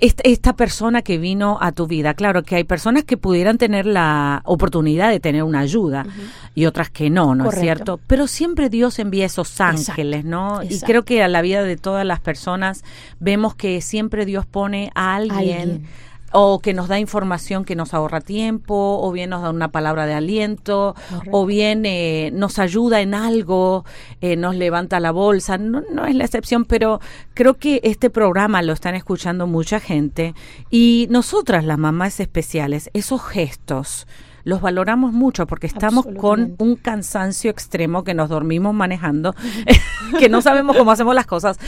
esta, 0.00 0.22
esta 0.24 0.56
persona 0.56 1.02
que 1.02 1.18
vino 1.18 1.58
a 1.60 1.72
tu 1.72 1.86
vida? 1.86 2.14
Claro 2.14 2.42
que 2.42 2.56
hay 2.56 2.64
personas 2.64 3.04
que 3.04 3.16
pudieran 3.16 3.58
tener 3.58 3.86
la 3.86 4.42
oportunidad 4.44 5.10
de 5.10 5.20
tener 5.20 5.42
una 5.42 5.60
ayuda 5.60 6.06
y 6.54 6.66
otras 6.66 6.90
que 6.90 7.10
no, 7.10 7.34
¿no 7.34 7.50
es 7.50 7.58
cierto? 7.58 8.00
Pero 8.06 8.26
siempre 8.26 8.68
Dios 8.68 8.98
envía 8.98 9.26
esos 9.26 9.50
Exacto, 9.50 9.92
ángeles, 9.92 10.24
¿no? 10.24 10.62
Y 10.62 10.80
creo 10.80 11.04
que 11.04 11.22
a 11.22 11.28
la 11.28 11.42
vida 11.42 11.62
de 11.62 11.76
todas 11.76 12.04
las 12.04 12.20
personas 12.20 12.84
vemos 13.20 13.54
que 13.54 13.80
siempre 13.80 14.24
Dios 14.26 14.46
pone 14.46 14.90
a 14.94 15.14
alguien. 15.16 15.38
Alguien. 15.38 15.86
O 16.32 16.58
que 16.58 16.74
nos 16.74 16.88
da 16.88 16.98
información 16.98 17.64
que 17.64 17.74
nos 17.74 17.94
ahorra 17.94 18.20
tiempo, 18.20 19.00
o 19.02 19.10
bien 19.12 19.30
nos 19.30 19.42
da 19.42 19.50
una 19.50 19.68
palabra 19.68 20.06
de 20.06 20.14
aliento, 20.14 20.94
Correcto. 21.08 21.30
o 21.32 21.46
bien 21.46 21.86
eh, 21.86 22.30
nos 22.34 22.58
ayuda 22.58 23.00
en 23.00 23.14
algo, 23.14 23.84
eh, 24.20 24.36
nos 24.36 24.54
levanta 24.54 25.00
la 25.00 25.10
bolsa. 25.10 25.56
No, 25.58 25.82
no 25.92 26.06
es 26.06 26.14
la 26.14 26.24
excepción, 26.24 26.64
pero 26.64 27.00
creo 27.34 27.54
que 27.54 27.80
este 27.82 28.10
programa 28.10 28.62
lo 28.62 28.72
están 28.72 28.94
escuchando 28.94 29.46
mucha 29.46 29.80
gente 29.80 30.34
y 30.70 31.06
nosotras, 31.10 31.64
las 31.64 31.78
mamás 31.78 32.20
especiales, 32.20 32.90
esos 32.92 33.22
gestos 33.22 34.06
los 34.48 34.62
valoramos 34.62 35.12
mucho 35.12 35.46
porque 35.46 35.66
estamos 35.66 36.06
con 36.18 36.54
un 36.56 36.76
cansancio 36.76 37.50
extremo 37.50 38.02
que 38.02 38.14
nos 38.14 38.30
dormimos 38.30 38.72
manejando, 38.72 39.34
que 40.18 40.30
no 40.30 40.40
sabemos 40.40 40.74
cómo 40.74 40.90
hacemos 40.90 41.14
las 41.14 41.26
cosas, 41.26 41.58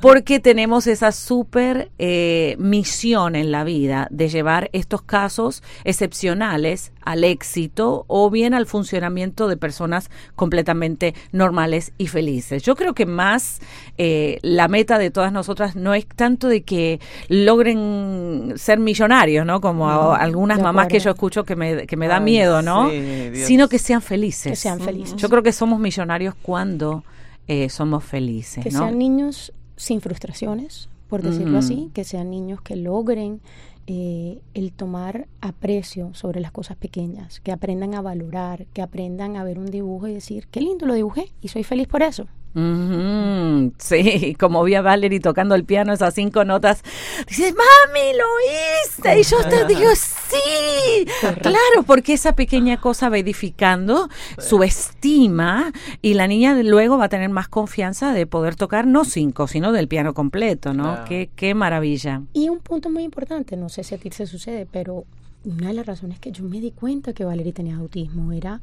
porque 0.00 0.38
tenemos 0.38 0.86
esa 0.86 1.10
súper 1.10 1.90
eh, 1.98 2.54
misión 2.60 3.34
en 3.34 3.50
la 3.50 3.64
vida 3.64 4.06
de 4.12 4.28
llevar 4.28 4.70
estos 4.72 5.02
casos 5.02 5.64
excepcionales 5.82 6.92
al 7.04 7.24
éxito 7.24 8.04
o 8.08 8.30
bien 8.30 8.54
al 8.54 8.66
funcionamiento 8.66 9.48
de 9.48 9.56
personas 9.56 10.10
completamente 10.34 11.14
normales 11.32 11.92
y 11.98 12.06
felices. 12.08 12.62
Yo 12.62 12.74
creo 12.76 12.94
que 12.94 13.06
más 13.06 13.60
eh, 13.98 14.38
la 14.42 14.68
meta 14.68 14.98
de 14.98 15.10
todas 15.10 15.32
nosotras 15.32 15.76
no 15.76 15.94
es 15.94 16.06
tanto 16.06 16.48
de 16.48 16.62
que 16.62 17.00
logren 17.28 18.54
ser 18.56 18.78
millonarios, 18.78 19.46
¿no? 19.46 19.60
Como 19.60 20.12
algunas 20.14 20.60
mamás 20.60 20.88
que 20.88 20.98
yo 20.98 21.10
escucho 21.10 21.44
que 21.44 21.56
me, 21.56 21.86
que 21.86 21.96
me 21.96 22.08
da 22.08 22.16
Ay, 22.16 22.24
miedo, 22.24 22.62
¿no? 22.62 22.90
sí. 22.90 23.32
Sino 23.34 23.68
que 23.68 23.78
sean 23.78 24.02
felices. 24.02 24.52
Que 24.52 24.56
sean 24.56 24.80
felices. 24.80 25.16
Yo 25.16 25.28
creo 25.28 25.42
que 25.42 25.52
somos 25.52 25.78
millonarios 25.78 26.34
cuando 26.40 27.04
eh, 27.46 27.68
somos 27.68 28.04
felices, 28.04 28.62
Que 28.64 28.70
¿no? 28.70 28.80
sean 28.80 28.98
niños 28.98 29.52
sin 29.76 30.00
frustraciones, 30.00 30.88
por 31.14 31.22
decirlo 31.22 31.58
así, 31.58 31.92
que 31.94 32.02
sean 32.02 32.28
niños 32.28 32.60
que 32.60 32.74
logren 32.74 33.40
eh, 33.86 34.40
el 34.52 34.72
tomar 34.72 35.28
aprecio 35.40 36.12
sobre 36.12 36.40
las 36.40 36.50
cosas 36.50 36.76
pequeñas, 36.76 37.38
que 37.38 37.52
aprendan 37.52 37.94
a 37.94 38.02
valorar, 38.02 38.66
que 38.72 38.82
aprendan 38.82 39.36
a 39.36 39.44
ver 39.44 39.60
un 39.60 39.66
dibujo 39.66 40.08
y 40.08 40.14
decir, 40.14 40.48
qué 40.50 40.60
lindo 40.60 40.86
lo 40.86 40.94
dibujé 40.94 41.30
y 41.40 41.46
soy 41.46 41.62
feliz 41.62 41.86
por 41.86 42.02
eso. 42.02 42.26
Ujú, 42.54 43.72
Sí, 43.78 44.36
como 44.40 44.62
vi 44.62 44.74
a 44.74 44.82
Valerie 44.82 45.20
tocando 45.20 45.54
el 45.54 45.64
piano 45.64 45.92
esas 45.92 46.14
cinco 46.14 46.44
notas, 46.44 46.82
dices, 47.28 47.52
mami, 47.54 48.12
lo 48.16 48.24
hice. 48.44 49.20
Y 49.20 49.22
yo 49.24 49.38
te 49.48 49.66
digo, 49.66 49.90
sí, 49.94 51.06
claro, 51.42 51.82
porque 51.86 52.12
esa 52.12 52.34
pequeña 52.34 52.80
cosa 52.80 53.08
va 53.08 53.18
edificando 53.18 54.08
su 54.38 54.62
estima 54.62 55.72
y 56.00 56.14
la 56.14 56.26
niña 56.26 56.54
luego 56.62 56.96
va 56.98 57.06
a 57.06 57.08
tener 57.08 57.30
más 57.30 57.48
confianza 57.48 58.12
de 58.12 58.26
poder 58.26 58.54
tocar 58.56 58.86
no 58.86 59.04
cinco, 59.04 59.48
sino 59.48 59.72
del 59.72 59.88
piano 59.88 60.14
completo, 60.14 60.72
¿no? 60.72 60.84
Claro. 60.94 61.04
Qué, 61.06 61.30
qué 61.34 61.54
maravilla. 61.54 62.22
Y 62.32 62.48
un 62.48 62.60
punto 62.60 62.88
muy 62.90 63.02
importante, 63.02 63.56
no 63.56 63.68
sé 63.68 63.82
si 63.84 63.94
a 63.94 63.98
ti 63.98 64.10
se 64.10 64.26
sucede, 64.26 64.66
pero 64.70 65.04
una 65.44 65.68
de 65.68 65.74
las 65.74 65.86
razones 65.86 66.18
que 66.20 66.32
yo 66.32 66.44
me 66.44 66.60
di 66.60 66.70
cuenta 66.70 67.12
que 67.12 67.24
Valerie 67.24 67.52
tenía 67.52 67.76
autismo 67.76 68.32
era 68.32 68.60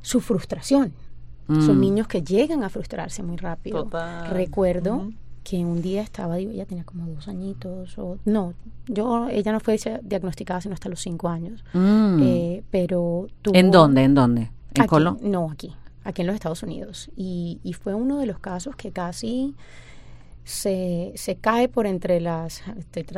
su 0.00 0.20
frustración. 0.20 0.92
Son 1.48 1.76
Mm. 1.78 1.80
niños 1.80 2.08
que 2.08 2.22
llegan 2.22 2.64
a 2.64 2.68
frustrarse 2.68 3.22
muy 3.22 3.36
rápido. 3.36 3.84
Total. 3.84 4.30
Recuerdo 4.30 5.10
que 5.44 5.64
un 5.64 5.80
día 5.80 6.02
estaba, 6.02 6.36
digo, 6.36 6.50
ella 6.50 6.66
tenía 6.66 6.82
como 6.82 7.06
dos 7.06 7.28
añitos, 7.28 7.96
o 7.98 8.18
no, 8.24 8.54
yo, 8.88 9.28
ella 9.28 9.52
no 9.52 9.60
fue 9.60 9.78
diagnosticada 10.02 10.60
sino 10.60 10.74
hasta 10.74 10.88
los 10.88 10.98
cinco 11.00 11.28
años, 11.28 11.64
Mm. 11.72 12.18
eh, 12.22 12.62
pero 12.70 13.28
tuvo... 13.42 13.54
¿En 13.54 13.70
dónde? 13.70 14.02
¿En 14.02 14.14
dónde? 14.14 14.40
¿En 14.42 14.82
Aquí, 14.82 14.88
Colo? 14.88 15.18
No, 15.22 15.48
aquí, 15.52 15.72
aquí 16.02 16.22
en 16.22 16.26
los 16.26 16.34
Estados 16.34 16.64
Unidos. 16.64 17.10
Y, 17.16 17.60
y 17.62 17.74
fue 17.74 17.94
uno 17.94 18.18
de 18.18 18.26
los 18.26 18.40
casos 18.40 18.74
que 18.74 18.90
casi 18.90 19.54
se, 20.48 21.10
se 21.16 21.34
cae 21.36 21.68
por 21.68 21.86
entre 21.88 22.20
las... 22.20 22.62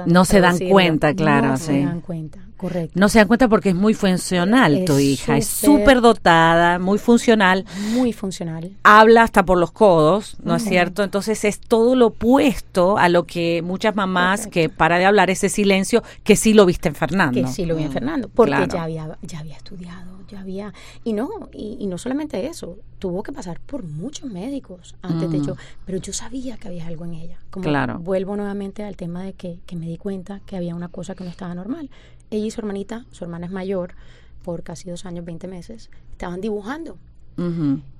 No 0.06 0.24
se 0.24 0.40
dan 0.40 0.58
cuenta, 0.58 1.12
claro, 1.12 1.48
No 1.48 1.56
sí. 1.58 1.64
se 1.66 1.84
dan 1.84 2.00
cuenta, 2.00 2.40
correcto. 2.56 2.98
No 2.98 3.10
se 3.10 3.18
dan 3.18 3.28
cuenta 3.28 3.48
porque 3.48 3.68
es 3.68 3.74
muy 3.74 3.92
funcional 3.92 4.82
tu 4.86 4.98
hija, 4.98 5.36
es 5.36 5.46
súper- 5.46 6.00
dotada, 6.00 6.78
muy 6.78 6.98
funcional. 6.98 7.66
Muy 7.92 8.14
funcional. 8.14 8.70
habla 8.82 9.24
hasta 9.24 9.44
por 9.44 9.58
los 9.58 9.72
codos, 9.72 10.38
¿no 10.42 10.56
es 10.56 10.64
cierto? 10.64 11.02
Entonces 11.04 11.44
es 11.44 11.60
todo 11.60 11.94
lo 11.96 12.06
opuesto 12.06 12.96
a 12.96 13.10
lo 13.10 13.24
que 13.24 13.60
muchas 13.62 13.94
mamás 13.94 14.40
Correcto. 14.46 14.54
que 14.54 14.68
para 14.70 14.98
de 14.98 15.04
hablar 15.04 15.28
ese 15.28 15.50
silencio 15.50 16.02
que 16.24 16.34
sí 16.34 16.54
lo 16.54 16.64
viste 16.64 16.88
en 16.88 16.94
Fernando. 16.94 17.38
que 17.42 17.46
sí 17.48 17.66
lo 17.66 17.76
vi 17.76 17.82
en 17.82 17.90
Mm, 17.90 17.92
Fernando, 17.92 18.30
porque 18.34 18.52
claro. 18.52 18.72
ya 18.72 18.82
había, 18.84 19.18
ya 19.20 19.38
había 19.40 19.56
estudiado, 19.56 20.18
ya 20.30 20.40
había, 20.40 20.72
y 21.04 21.12
no, 21.12 21.28
y, 21.52 21.76
y 21.78 21.86
no 21.88 21.98
solamente 21.98 22.46
eso, 22.46 22.78
tuvo 22.98 23.22
que 23.22 23.32
pasar 23.32 23.60
por 23.60 23.84
muchos 23.84 24.30
médicos 24.30 24.96
antes 25.02 25.30
de 25.30 25.38
Mm. 25.38 25.46
yo, 25.46 25.56
pero 25.86 25.98
yo 25.98 26.12
sabía 26.12 26.56
que 26.56 26.68
había 26.68 26.86
algo 26.86 27.04
en 27.04 27.14
ella. 27.14 27.38
Como 27.50 27.64
Claro. 27.64 27.98
vuelvo 27.98 28.36
nuevamente 28.36 28.82
al 28.84 28.96
tema 28.96 29.22
de 29.22 29.32
que, 29.34 29.60
que 29.66 29.76
me 29.76 29.86
di 29.86 29.96
cuenta 29.98 30.40
que 30.46 30.56
había 30.56 30.74
una 30.74 30.88
cosa 30.88 31.14
que 31.14 31.24
no 31.24 31.30
estaba 31.30 31.54
normal. 31.54 31.90
Ella 32.30 32.46
y 32.46 32.50
su 32.50 32.60
hermanita, 32.60 33.06
su 33.12 33.24
hermana 33.24 33.46
es 33.46 33.52
mayor, 33.52 33.94
por 34.42 34.62
casi 34.62 34.90
dos 34.90 35.04
años, 35.06 35.24
20 35.24 35.46
meses, 35.48 35.90
estaban 36.12 36.40
dibujando 36.40 36.98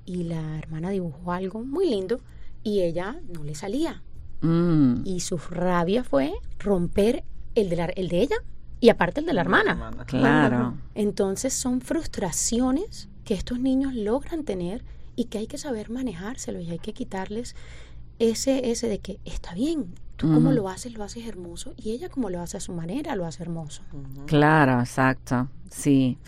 y 0.05 0.25
la 0.25 0.59
hermana 0.59 0.91
dibujó 0.91 1.31
algo 1.33 1.63
muy 1.65 1.89
lindo 1.89 2.21
y 2.65 2.81
ella 2.81 3.17
no 3.33 3.45
le 3.45 3.55
salía. 3.55 4.03
Mm. 4.41 5.03
Y 5.05 5.21
su 5.21 5.39
rabia 5.39 6.03
fue 6.05 6.33
romper 6.59 7.23
el 7.55 7.69
de, 7.69 7.77
la- 7.77 7.87
el 7.87 8.09
de 8.09 8.21
ella 8.23 8.37
Y 8.81 8.91
aparte 8.91 9.19
el 9.21 9.27
de 9.27 9.33
la 9.33 9.41
hermana. 9.41 9.91
Claro. 10.07 10.75
Entonces 10.95 11.53
son 11.53 11.81
frustraciones 11.81 13.09
que 13.29 13.35
estos 13.35 13.61
niños 13.61 13.93
logran 13.93 14.43
tener 14.43 14.83
y 15.15 15.27
que 15.27 15.37
hay 15.37 15.47
que 15.47 15.59
saber 15.59 15.91
manejárselo 15.91 16.61
y 16.61 16.71
hay 16.71 16.79
que 16.79 16.95
quitarles 16.95 17.55
ese, 18.19 18.71
ese 18.71 18.89
de 18.89 19.01
que 19.01 19.21
está 19.27 19.53
bien, 19.53 19.95
tú 20.17 20.33
como 20.33 20.51
lo 20.51 20.67
haces, 20.71 20.95
lo 20.95 21.05
haces 21.05 21.27
hermoso 21.27 21.75
y 21.77 21.91
ella 21.91 22.09
como 22.09 22.31
lo 22.31 22.41
hace 22.41 22.57
a 22.57 22.61
su 22.61 22.73
manera, 22.73 23.17
lo 23.17 23.27
hace 23.27 23.43
hermoso. 23.43 23.83
Claro, 24.25 24.81
exacto. 24.81 25.47
Sí, 25.71 26.19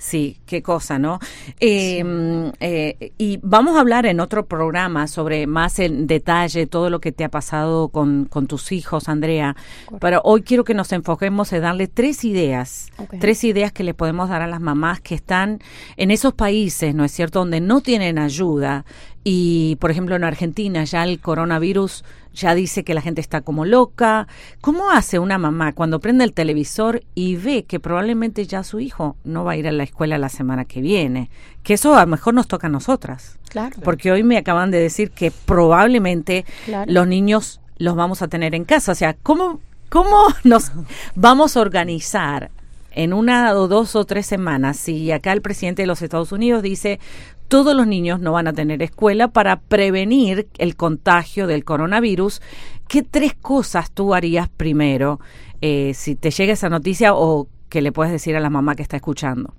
sí, 0.00 0.38
qué 0.46 0.62
cosa, 0.62 0.98
¿no? 0.98 1.18
Eh, 1.60 2.02
mm, 2.02 2.52
eh, 2.60 3.12
y 3.18 3.38
vamos 3.42 3.76
a 3.76 3.80
hablar 3.80 4.06
en 4.06 4.18
otro 4.20 4.46
programa 4.46 5.06
sobre 5.06 5.46
más 5.46 5.78
en 5.78 6.06
detalle 6.06 6.66
todo 6.66 6.90
lo 6.90 7.00
que 7.00 7.12
te 7.12 7.22
ha 7.22 7.28
pasado 7.28 7.88
con, 7.88 8.24
con 8.24 8.46
tus 8.46 8.72
hijos, 8.72 9.08
Andrea. 9.08 9.54
Pero 10.00 10.20
hoy 10.24 10.42
quiero 10.42 10.64
que 10.64 10.74
nos 10.74 10.92
enfoquemos 10.92 11.52
en 11.52 11.62
darle 11.62 11.86
tres 11.86 12.24
ideas, 12.24 12.90
tres 13.20 13.44
ideas 13.44 13.72
que 13.72 13.84
le 13.84 13.94
podemos 13.94 14.28
dar 14.28 14.42
a 14.42 14.46
las 14.46 14.60
mamás 14.60 15.00
que 15.00 15.14
están 15.14 15.60
en 15.96 16.10
esos 16.10 16.34
países, 16.34 16.94
¿no 16.94 17.04
es 17.04 17.12
cierto?, 17.12 17.40
donde 17.40 17.60
no 17.60 17.80
tienen 17.80 18.18
ayuda. 18.18 18.84
Y, 19.22 19.76
por 19.80 19.90
ejemplo, 19.90 20.16
en 20.16 20.24
Argentina 20.24 20.84
ya 20.84 21.04
el 21.04 21.20
coronavirus 21.20 22.04
ya 22.32 22.54
dice 22.54 22.84
que 22.84 22.94
la 22.94 23.02
gente 23.02 23.20
está 23.20 23.42
como 23.42 23.64
loca. 23.64 24.28
¿Cómo 24.60 24.90
hace 24.90 25.18
una 25.18 25.36
mamá 25.36 25.74
cuando 25.74 26.00
prende 26.00 26.24
el 26.24 26.32
televisor 26.32 27.02
y 27.14 27.36
ve 27.36 27.64
que 27.64 27.80
probablemente 27.80 28.46
ya 28.46 28.62
su 28.62 28.80
hijo 28.80 28.89
no 29.24 29.44
va 29.44 29.52
a 29.52 29.56
ir 29.56 29.68
a 29.68 29.72
la 29.72 29.82
escuela 29.82 30.18
la 30.18 30.28
semana 30.28 30.64
que 30.64 30.80
viene? 30.80 31.30
Que 31.62 31.74
eso 31.74 31.94
a 31.94 32.00
lo 32.00 32.06
mejor 32.06 32.34
nos 32.34 32.48
toca 32.48 32.66
a 32.66 32.70
nosotras. 32.70 33.38
Claro. 33.48 33.76
Porque 33.82 34.12
hoy 34.12 34.22
me 34.22 34.36
acaban 34.38 34.70
de 34.70 34.78
decir 34.78 35.10
que 35.10 35.30
probablemente 35.30 36.44
Claro. 36.64 36.90
los 36.90 37.06
niños 37.06 37.60
los 37.78 37.96
vamos 37.96 38.22
a 38.22 38.28
tener 38.28 38.54
en 38.54 38.64
casa. 38.64 38.92
O 38.92 38.94
sea, 38.94 39.14
¿cómo, 39.22 39.60
cómo 39.88 40.26
nos 40.44 40.72
vamos 41.14 41.56
a 41.56 41.60
organizar 41.60 42.50
en 42.92 43.12
una 43.12 43.54
o 43.54 43.68
dos 43.68 43.94
o 43.96 44.04
tres 44.04 44.26
semanas 44.26 44.76
si 44.76 45.12
acá 45.12 45.32
el 45.32 45.42
presidente 45.42 45.82
de 45.82 45.86
los 45.86 46.02
Estados 46.02 46.32
Unidos 46.32 46.62
dice 46.62 46.98
todos 47.46 47.74
los 47.74 47.86
niños 47.86 48.20
no 48.20 48.32
van 48.32 48.46
a 48.46 48.52
tener 48.52 48.80
escuela 48.82 49.28
para 49.28 49.60
prevenir 49.60 50.48
el 50.58 50.76
contagio 50.76 51.46
del 51.48 51.64
coronavirus? 51.64 52.40
¿Qué 52.88 53.02
tres 53.02 53.34
cosas 53.34 53.90
tú 53.90 54.14
harías 54.14 54.48
primero 54.48 55.20
eh, 55.60 55.92
si 55.94 56.14
te 56.14 56.30
llega 56.30 56.52
esa 56.52 56.68
noticia 56.68 57.14
o 57.14 57.48
que 57.70 57.80
le 57.80 57.92
puedes 57.92 58.12
decir 58.12 58.36
a 58.36 58.40
la 58.40 58.50
mamá 58.50 58.74
que 58.76 58.82
está 58.82 58.96
escuchando? 58.96 59.54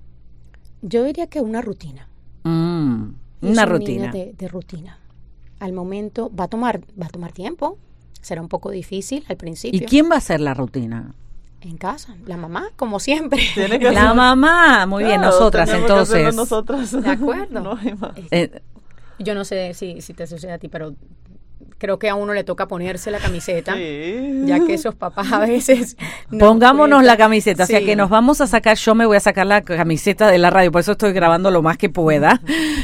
Yo 0.84 1.04
diría 1.04 1.26
que 1.28 1.42
una 1.42 1.62
rutina. 1.62 2.08
Mm, 2.44 3.14
una 3.42 3.64
un 3.64 3.70
rutina. 3.70 4.12
De, 4.12 4.34
de 4.38 4.48
rutina. 4.48 4.98
Al 5.60 5.74
momento 5.74 6.32
va 6.36 6.44
a 6.44 6.48
tomar, 6.48 6.82
va 7.02 7.08
a 7.08 7.10
tomar 7.10 7.32
tiempo. 7.32 7.78
Será 8.22 8.42
un 8.42 8.50
poco 8.50 8.70
difícil 8.70 9.26
al 9.30 9.38
principio. 9.38 9.82
¿Y 9.82 9.86
quién 9.86 10.10
va 10.10 10.16
a 10.16 10.18
hacer 10.20 10.40
la 10.42 10.54
rutina? 10.54 11.14
En 11.62 11.78
casa, 11.78 12.16
la 12.26 12.38
mamá, 12.38 12.70
como 12.76 13.00
siempre. 13.00 13.42
Tiene 13.54 13.80
que 13.80 13.92
La 13.92 14.04
hacer- 14.10 14.16
mamá, 14.16 14.86
muy 14.88 15.04
bien, 15.04 15.22
nosotras 15.22 15.70
tenemos 15.70 15.88
que 15.92 15.94
hacerlo 16.00 16.30
entonces. 16.30 16.36
nosotras. 16.36 17.04
De 17.04 17.10
acuerdo. 17.10 17.60
No 17.64 17.78
hay 17.78 17.94
más. 17.96 18.12
Eh, 18.32 18.62
Yo 19.20 19.36
no 19.36 19.46
sé 19.46 19.74
si, 19.76 20.02
si 20.02 20.14
te 20.16 20.26
sucede 20.28 20.52
a 20.54 20.58
ti, 20.58 20.68
pero 20.68 20.96
creo 21.82 21.98
que 21.98 22.10
a 22.10 22.14
uno 22.16 22.34
le 22.36 22.44
toca 22.44 22.68
ponerse 22.68 23.10
la 23.10 23.18
camiseta, 23.18 23.74
Sí. 23.74 24.44
ya 24.46 24.64
que 24.64 24.76
esos 24.76 24.94
papás 24.94 25.32
a 25.32 25.40
veces... 25.40 25.98
no 26.30 26.38
Pongámonos 26.38 26.98
pueden- 27.00 27.08
la 27.08 27.18
camiseta, 27.18 27.64
o 27.64 27.66
sea 27.66 27.84
que 27.84 27.96
nos 27.96 28.12
vamos 28.12 28.40
a 28.40 28.46
sacar, 28.46 28.78
yo 28.78 28.94
me 28.94 29.08
voy 29.08 29.18
a 29.18 29.20
sacar 29.20 29.48
la 29.48 29.62
camiseta 29.64 30.28
de 30.30 30.38
la 30.38 30.52
radio, 30.52 30.72
por 30.72 30.82
eso 30.82 30.92
estoy 30.92 31.12
grabando 31.12 31.50
lo 31.50 31.64
más 31.64 31.78
que 31.80 31.90
pueda 31.90 32.40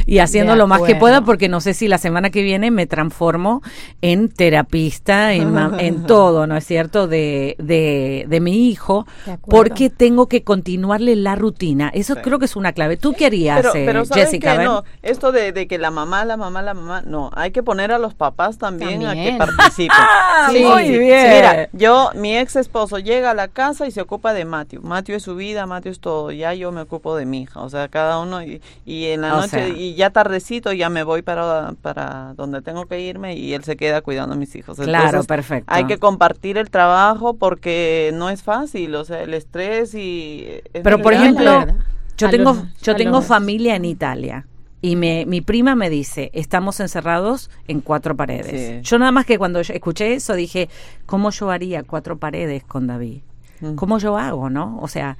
y 0.08 0.18
haciendo 0.18 0.56
lo 0.56 0.66
más 0.66 0.82
que 0.82 0.96
pueda, 0.96 1.22
porque 1.22 1.48
no 1.48 1.62
sé 1.62 1.76
si 1.76 1.88
la 1.88 2.00
semana 2.00 2.32
que 2.32 2.42
viene 2.42 2.72
me 2.72 2.88
transformo 2.88 3.62
en 4.02 4.30
terapista, 4.30 5.34
en, 5.34 5.54
ma- 5.54 5.78
en 5.80 6.04
todo, 6.08 6.48
¿no 6.48 6.58
es 6.58 6.66
cierto?, 6.66 7.08
de, 7.08 7.56
de, 7.60 8.26
de 8.28 8.40
mi 8.40 8.68
hijo, 8.70 9.06
De 9.28 9.38
porque 9.38 9.92
tengo 9.92 10.28
que 10.28 10.44
continuarle 10.44 11.16
la 11.16 11.36
rutina. 11.36 11.90
Eso 11.94 12.16
Sí. 12.16 12.22
creo 12.24 12.40
que 12.40 12.46
es 12.46 12.56
una 12.56 12.72
clave. 12.74 12.98
¿Tú 12.98 13.14
qué 13.14 13.28
harías, 13.28 13.58
Pero, 13.62 13.76
eh, 13.76 13.84
pero 13.86 14.06
¿saben 14.06 14.24
Jessica? 14.26 14.56
ver. 14.58 14.66
No, 14.66 14.84
esto 15.04 15.32
de, 15.32 15.52
de 15.52 15.68
que 15.68 15.78
la 15.78 15.92
mamá, 15.92 16.26
la 16.26 16.36
mamá, 16.38 16.62
la 16.64 16.74
mamá, 16.74 17.02
no, 17.06 17.30
hay 17.36 17.52
que 17.52 17.62
poner 17.62 17.92
a 17.92 18.00
los 18.00 18.14
papás 18.16 18.58
también, 18.58 18.87
a 18.96 19.00
que 19.00 19.06
También. 19.06 19.38
participen. 19.38 19.98
Ah, 20.00 20.50
Sí, 20.52 20.64
muy 20.64 20.86
sí, 20.86 20.98
bien. 21.00 21.30
Mira, 21.36 21.70
yo, 21.74 22.12
mi 22.16 22.38
ex 22.38 22.56
esposo 22.56 23.00
llega 23.00 23.32
a 23.32 23.34
la 23.34 23.48
casa 23.48 23.88
y 23.88 23.92
se 23.92 24.02
ocupa 24.02 24.34
de 24.34 24.46
Matthew. 24.46 24.82
Matthew 24.84 25.16
es 25.18 25.24
su 25.24 25.36
vida, 25.36 25.66
Matthew 25.66 25.92
es 25.94 26.00
todo. 26.00 26.32
Ya 26.32 26.54
yo 26.54 26.72
me 26.72 26.82
ocupo 26.82 27.16
de 27.16 27.26
mi 27.26 27.42
hija. 27.42 27.60
O 27.62 27.70
sea, 27.70 27.88
cada 27.88 28.20
uno. 28.20 28.42
Y, 28.44 28.62
y 28.86 29.06
en 29.08 29.22
la 29.22 29.34
O 29.34 29.38
noche, 29.38 29.50
sea. 29.50 29.68
y 29.68 29.96
ya 29.96 30.12
tardecito, 30.12 30.72
ya 30.74 30.90
me 30.90 31.04
voy 31.04 31.22
para, 31.24 31.74
para 31.82 32.34
donde 32.36 32.62
tengo 32.62 32.86
que 32.86 33.00
irme 33.02 33.36
y 33.36 33.54
él 33.54 33.64
se 33.64 33.76
queda 33.78 34.02
cuidando 34.02 34.36
a 34.36 34.38
mis 34.38 34.56
hijos. 34.56 34.78
Claro, 34.78 35.24
perfecto. 35.24 35.74
Hay 35.74 35.86
que 35.86 35.98
compartir 35.98 36.58
el 36.58 36.70
trabajo 36.70 37.34
porque 37.36 38.12
no 38.14 38.30
es 38.30 38.44
fácil. 38.44 38.96
O 38.96 39.04
sea, 39.06 39.22
el 39.24 39.34
estrés 39.34 39.94
y. 39.96 40.46
es 40.74 40.84
Pero 40.84 41.02
por 41.02 41.14
grande. 41.14 41.44
ejemplo, 41.44 41.76
yo 42.18 42.30
tengo, 42.30 42.58
yo 42.82 42.96
tengo 42.96 43.22
familia 43.22 43.76
en 43.76 43.86
Italia 43.86 44.46
y 44.82 44.96
me, 44.96 45.26
mi 45.26 45.42
prima 45.42 45.76
me 45.76 45.90
dice, 45.90 46.30
estamos 46.34 46.80
encerrados 46.80 47.50
en 47.68 47.82
cuatro 47.82 48.16
paredes. 48.16 48.78
Sí. 48.78 48.82
Yo 48.84 49.00
nada 49.00 49.12
más 49.12 49.26
que 49.26 49.38
cuando 49.38 49.62
yo 49.62 49.74
escuché 49.74 50.14
eso 50.14 50.36
dije, 50.36 50.70
¿cómo 51.06 51.32
yo 51.32 51.50
haría 51.50 51.84
cuatro 51.84 52.18
paredes 52.18 52.64
con 52.64 52.88
David? 52.88 53.22
Mm. 53.60 53.76
¿Cómo 53.76 53.98
yo 53.98 54.18
hago, 54.18 54.50
no? 54.50 54.78
O 54.80 54.88
sea, 54.88 55.18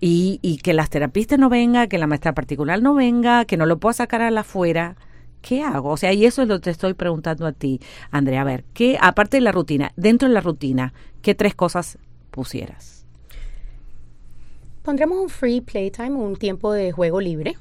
y, 0.00 0.38
y 0.40 0.58
que 0.58 0.72
las 0.72 0.88
terapistas 0.88 1.38
no 1.38 1.48
venga, 1.48 1.88
que 1.88 1.98
la 1.98 2.06
maestra 2.06 2.32
particular 2.32 2.80
no 2.80 2.94
venga, 2.94 3.44
que 3.44 3.56
no 3.56 3.66
lo 3.66 3.78
pueda 3.78 3.94
sacar 3.94 4.22
a 4.22 4.30
la 4.30 4.40
afuera. 4.42 4.96
¿Qué 5.40 5.64
hago? 5.64 5.90
O 5.90 5.96
sea, 5.96 6.12
y 6.12 6.24
eso 6.24 6.42
es 6.42 6.48
lo 6.48 6.58
que 6.58 6.64
te 6.64 6.70
estoy 6.70 6.94
preguntando 6.94 7.46
a 7.46 7.52
ti, 7.52 7.80
Andrea. 8.12 8.42
A 8.42 8.44
ver, 8.44 8.62
¿qué, 8.72 8.96
aparte 9.00 9.38
de 9.38 9.40
la 9.40 9.50
rutina, 9.50 9.92
dentro 9.96 10.28
de 10.28 10.34
la 10.34 10.40
rutina, 10.40 10.92
¿qué 11.20 11.34
tres 11.34 11.56
cosas 11.56 11.98
pusieras? 12.30 13.04
Pondremos 14.84 15.18
un 15.20 15.28
free 15.28 15.60
playtime, 15.60 16.12
un 16.12 16.36
tiempo 16.36 16.72
de 16.72 16.92
juego 16.92 17.20
libre 17.20 17.56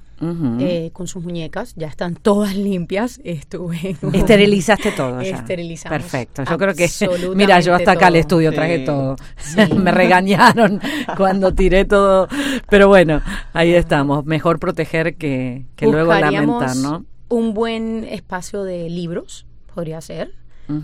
Eh, 0.59 0.91
con 0.93 1.07
sus 1.07 1.23
muñecas. 1.23 1.73
Ya 1.75 1.87
están 1.87 2.15
todas 2.15 2.55
limpias. 2.55 3.19
Estuve. 3.23 3.97
en 4.01 4.15
Esterilizaste 4.15 4.91
todo 4.91 5.21
ya. 5.21 5.35
Esterilizamos 5.37 5.97
Perfecto. 5.99 6.43
Yo 6.43 6.57
creo 6.57 6.75
que 6.75 6.87
mira, 7.35 7.59
yo 7.59 7.73
hasta 7.73 7.93
acá 7.93 8.07
al 8.07 8.15
estudio 8.15 8.51
Sí. 8.51 8.55
traje 8.55 8.79
todo. 8.79 9.15
Sí. 9.37 9.59
Me 9.75 9.91
regañaron 9.91 10.79
cuando 11.17 11.53
tiré 11.53 11.85
todo, 11.85 12.27
pero 12.69 12.87
bueno, 12.87 13.21
ahí 13.53 13.73
estamos. 13.73 14.25
Mejor 14.25 14.59
proteger 14.59 15.15
que, 15.15 15.65
que 15.75 15.87
luego 15.87 16.13
lamentar, 16.13 16.75
¿no? 16.77 17.05
Un 17.29 17.53
buen 17.53 18.03
espacio 18.03 18.63
de 18.63 18.89
libros, 18.89 19.45
podría 19.73 20.01
ser. 20.01 20.33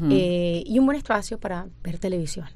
Eh, 0.10 0.64
y 0.66 0.80
un 0.80 0.86
buen 0.86 0.98
espacio 0.98 1.40
para 1.40 1.68
ver 1.84 1.98
televisión. 1.98 2.48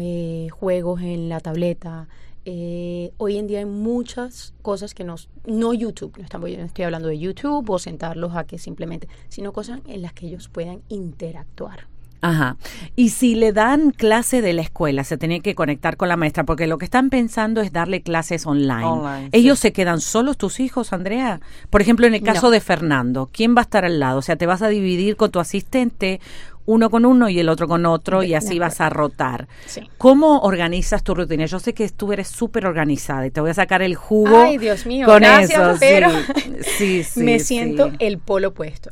Eh, 0.00 0.48
juegos 0.50 1.00
en 1.02 1.28
la 1.28 1.40
tableta. 1.40 2.08
Eh, 2.44 3.12
hoy 3.16 3.38
en 3.38 3.46
día 3.46 3.60
hay 3.60 3.64
muchas 3.66 4.54
cosas 4.62 4.94
que 4.94 5.04
nos... 5.04 5.28
No 5.46 5.74
YouTube, 5.74 6.16
no 6.18 6.24
estamos, 6.24 6.50
yo 6.50 6.58
no 6.58 6.64
estoy 6.64 6.84
hablando 6.84 7.08
de 7.08 7.18
YouTube 7.18 7.68
o 7.70 7.78
sentarlos 7.78 8.36
a 8.36 8.44
que 8.44 8.58
simplemente... 8.58 9.08
Sino 9.28 9.52
cosas 9.52 9.80
en 9.86 10.02
las 10.02 10.12
que 10.12 10.26
ellos 10.26 10.48
puedan 10.48 10.82
interactuar. 10.88 11.86
Ajá. 12.20 12.56
Y 12.96 13.10
si 13.10 13.34
le 13.34 13.52
dan 13.52 13.90
clase 13.90 14.40
de 14.40 14.54
la 14.54 14.62
escuela, 14.62 15.04
se 15.04 15.18
tiene 15.18 15.42
que 15.42 15.54
conectar 15.54 15.98
con 15.98 16.08
la 16.08 16.16
maestra, 16.16 16.44
porque 16.44 16.66
lo 16.66 16.78
que 16.78 16.86
están 16.86 17.10
pensando 17.10 17.60
es 17.60 17.70
darle 17.70 18.00
clases 18.00 18.46
online. 18.46 18.84
Online, 18.84 19.28
¿Ellos 19.32 19.58
sí. 19.58 19.68
se 19.68 19.72
quedan 19.74 20.00
solos 20.00 20.38
tus 20.38 20.58
hijos, 20.58 20.94
Andrea? 20.94 21.42
Por 21.68 21.82
ejemplo, 21.82 22.06
en 22.06 22.14
el 22.14 22.22
caso 22.22 22.46
No. 22.46 22.50
de 22.50 22.60
Fernando, 22.60 23.28
¿quién 23.30 23.54
va 23.54 23.60
a 23.60 23.64
estar 23.64 23.84
al 23.84 24.00
lado? 24.00 24.20
O 24.20 24.22
sea, 24.22 24.36
te 24.36 24.46
vas 24.46 24.62
a 24.62 24.68
dividir 24.68 25.16
con 25.16 25.30
tu 25.30 25.38
asistente, 25.38 26.18
uno 26.66 26.90
con 26.90 27.04
uno 27.04 27.28
y 27.28 27.38
el 27.38 27.48
otro 27.48 27.68
con 27.68 27.84
otro, 27.86 28.22
y 28.22 28.34
así 28.34 28.58
vas 28.58 28.80
a 28.80 28.88
rotar. 28.90 29.48
Sí. 29.66 29.82
¿Cómo 29.98 30.40
organizas 30.40 31.02
tu 31.02 31.14
rutina? 31.14 31.46
Yo 31.46 31.58
sé 31.60 31.74
que 31.74 31.88
tú 31.90 32.12
eres 32.12 32.28
súper 32.28 32.66
organizada 32.66 33.26
y 33.26 33.30
te 33.30 33.40
voy 33.40 33.50
a 33.50 33.54
sacar 33.54 33.82
el 33.82 33.94
jugo 33.96 34.36
Ay, 34.44 34.58
Dios 34.58 34.86
mío, 34.86 35.06
con 35.06 35.20
gracias, 35.20 35.60
eso. 35.60 35.76
pero 35.80 36.08
sí, 36.78 37.02
sí, 37.04 37.20
me 37.20 37.38
siento 37.38 37.90
el 37.98 38.18
polo 38.18 38.48
opuesto. 38.48 38.90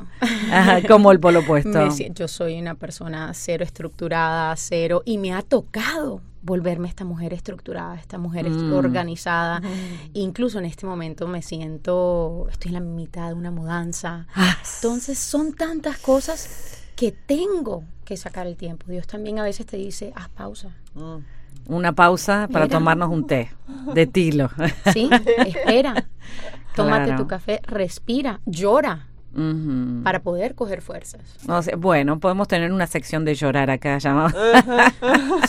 Ajá, 0.50 0.80
como 0.86 1.12
el 1.12 1.20
polo 1.20 1.40
opuesto. 1.40 1.70
Me 1.98 2.10
yo 2.14 2.28
soy 2.28 2.58
una 2.60 2.74
persona 2.74 3.32
cero 3.34 3.64
estructurada, 3.64 4.54
cero, 4.56 5.02
y 5.04 5.18
me 5.18 5.32
ha 5.32 5.42
tocado 5.42 6.20
volverme 6.42 6.88
esta 6.88 7.04
mujer 7.04 7.32
estructurada, 7.32 7.94
esta 7.94 8.18
mujer 8.18 8.50
Mm. 8.50 8.72
organizada. 8.72 9.62
Incluso 10.12 10.58
en 10.58 10.64
este 10.64 10.86
momento 10.86 11.28
me 11.28 11.40
siento, 11.40 12.46
estoy 12.50 12.70
en 12.70 12.74
la 12.74 12.80
mitad 12.80 13.28
de 13.28 13.34
una 13.34 13.50
mudanza. 13.52 14.26
Ah, 14.34 14.56
Entonces 14.76 15.18
son 15.18 15.52
tantas 15.54 15.98
cosas 15.98 16.81
que 17.02 17.10
tengo 17.10 17.82
que 18.04 18.16
sacar 18.16 18.46
el 18.46 18.54
tiempo. 18.56 18.86
Dios 18.86 19.08
también 19.08 19.40
a 19.40 19.42
veces 19.42 19.66
te 19.66 19.76
dice, 19.76 20.12
haz 20.14 20.28
pausa. 20.28 20.68
Mm. 20.94 21.16
Una 21.66 21.92
pausa 21.92 22.46
para 22.52 22.66
Mira. 22.66 22.78
tomarnos 22.78 23.08
un 23.10 23.26
té 23.26 23.50
de 23.92 24.06
tilo. 24.06 24.50
Sí, 24.92 25.10
espera. 25.44 26.06
Tómate 26.76 27.06
Claro. 27.06 27.22
tu 27.24 27.26
café, 27.26 27.60
respira, 27.64 28.40
llora. 28.46 29.08
Para 30.04 30.20
poder 30.20 30.54
coger 30.54 30.82
fuerzas. 30.82 31.20
O 31.48 31.62
sea, 31.62 31.76
bueno, 31.76 32.20
podemos 32.20 32.48
tener 32.48 32.70
una 32.72 32.86
sección 32.86 33.24
de 33.24 33.34
llorar 33.34 33.70
acá 33.70 33.98
llamada. 33.98 34.32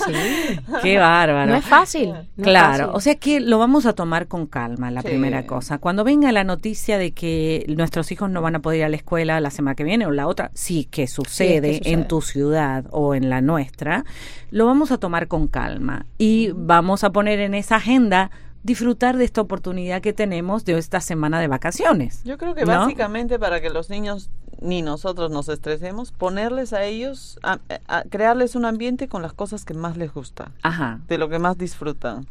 Sí. 0.06 0.60
Qué 0.82 0.98
bárbaro. 0.98 1.52
No 1.52 1.58
es 1.58 1.66
fácil. 1.66 2.10
no 2.10 2.20
es 2.20 2.28
Claro, 2.44 2.86
fácil. 2.86 2.96
o 2.96 3.00
sea 3.00 3.16
que 3.16 3.40
lo 3.40 3.58
vamos 3.60 3.86
a 3.86 3.94
tomar 3.94 4.28
con 4.28 4.48
calma, 4.48 4.92
la 4.92 5.02
Sí. 5.02 5.08
primera 5.10 5.46
cosa. 5.46 5.78
Cuando 5.78 6.04
venga 6.04 6.32
la 6.32 6.44
noticia 6.44 6.98
de 6.98 7.12
que 7.12 7.66
nuestros 7.76 8.12
hijos 8.12 8.30
no 8.30 8.42
van 8.42 8.56
a 8.56 8.60
poder 8.62 8.80
ir 8.80 8.84
a 8.86 8.90
la 8.90 8.96
escuela 8.96 9.40
la 9.40 9.50
semana 9.50 9.76
que 9.76 9.84
viene 9.84 10.06
o 10.06 10.12
la 10.12 10.28
otra, 10.28 10.52
sí 10.54 10.86
que 10.86 11.08
sucede, 11.08 11.78
sucede. 11.78 11.94
en 11.94 12.08
tu 12.08 12.22
ciudad 12.22 12.86
o 12.92 13.16
en 13.16 13.30
la 13.30 13.42
nuestra, 13.42 14.04
lo 14.52 14.66
vamos 14.66 14.92
a 14.92 14.98
tomar 14.98 15.28
con 15.28 15.48
calma 15.48 16.06
y 16.18 16.52
vamos 16.56 17.04
a 17.04 17.12
poner 17.12 17.40
en 17.40 17.54
esa 17.54 17.78
agenda 17.78 18.32
disfrutar 18.64 19.18
de 19.18 19.26
esta 19.26 19.42
oportunidad 19.42 20.02
que 20.02 20.14
tenemos 20.14 20.66
de 20.66 20.78
esta 20.78 21.02
semana 21.02 21.40
de 21.40 21.48
vacaciones. 21.48 22.24
Yo 22.24 22.38
creo 22.38 22.56
que 22.56 22.66
¿No? 22.66 22.80
básicamente 22.80 23.38
para 23.40 23.62
que 23.62 23.70
los 23.70 23.90
niños 23.90 24.30
ni 24.62 24.82
nosotros 24.82 25.30
nos 25.32 25.50
estresemos, 25.50 26.12
ponerles 26.14 26.72
a 26.74 26.84
ellos, 26.86 27.38
a- 27.44 27.60
a- 27.88 28.04
crearles 28.04 28.56
un 28.56 28.64
ambiente 28.66 29.08
con 29.10 29.22
las 29.22 29.34
cosas 29.34 29.66
que 29.66 29.74
más 29.74 29.98
les 29.98 30.14
gustan, 30.14 30.54
Ajá. 30.62 31.00
de 31.08 31.18
lo 31.18 31.28
que 31.28 31.40
más 31.40 31.58
disfrutan. 31.58 32.26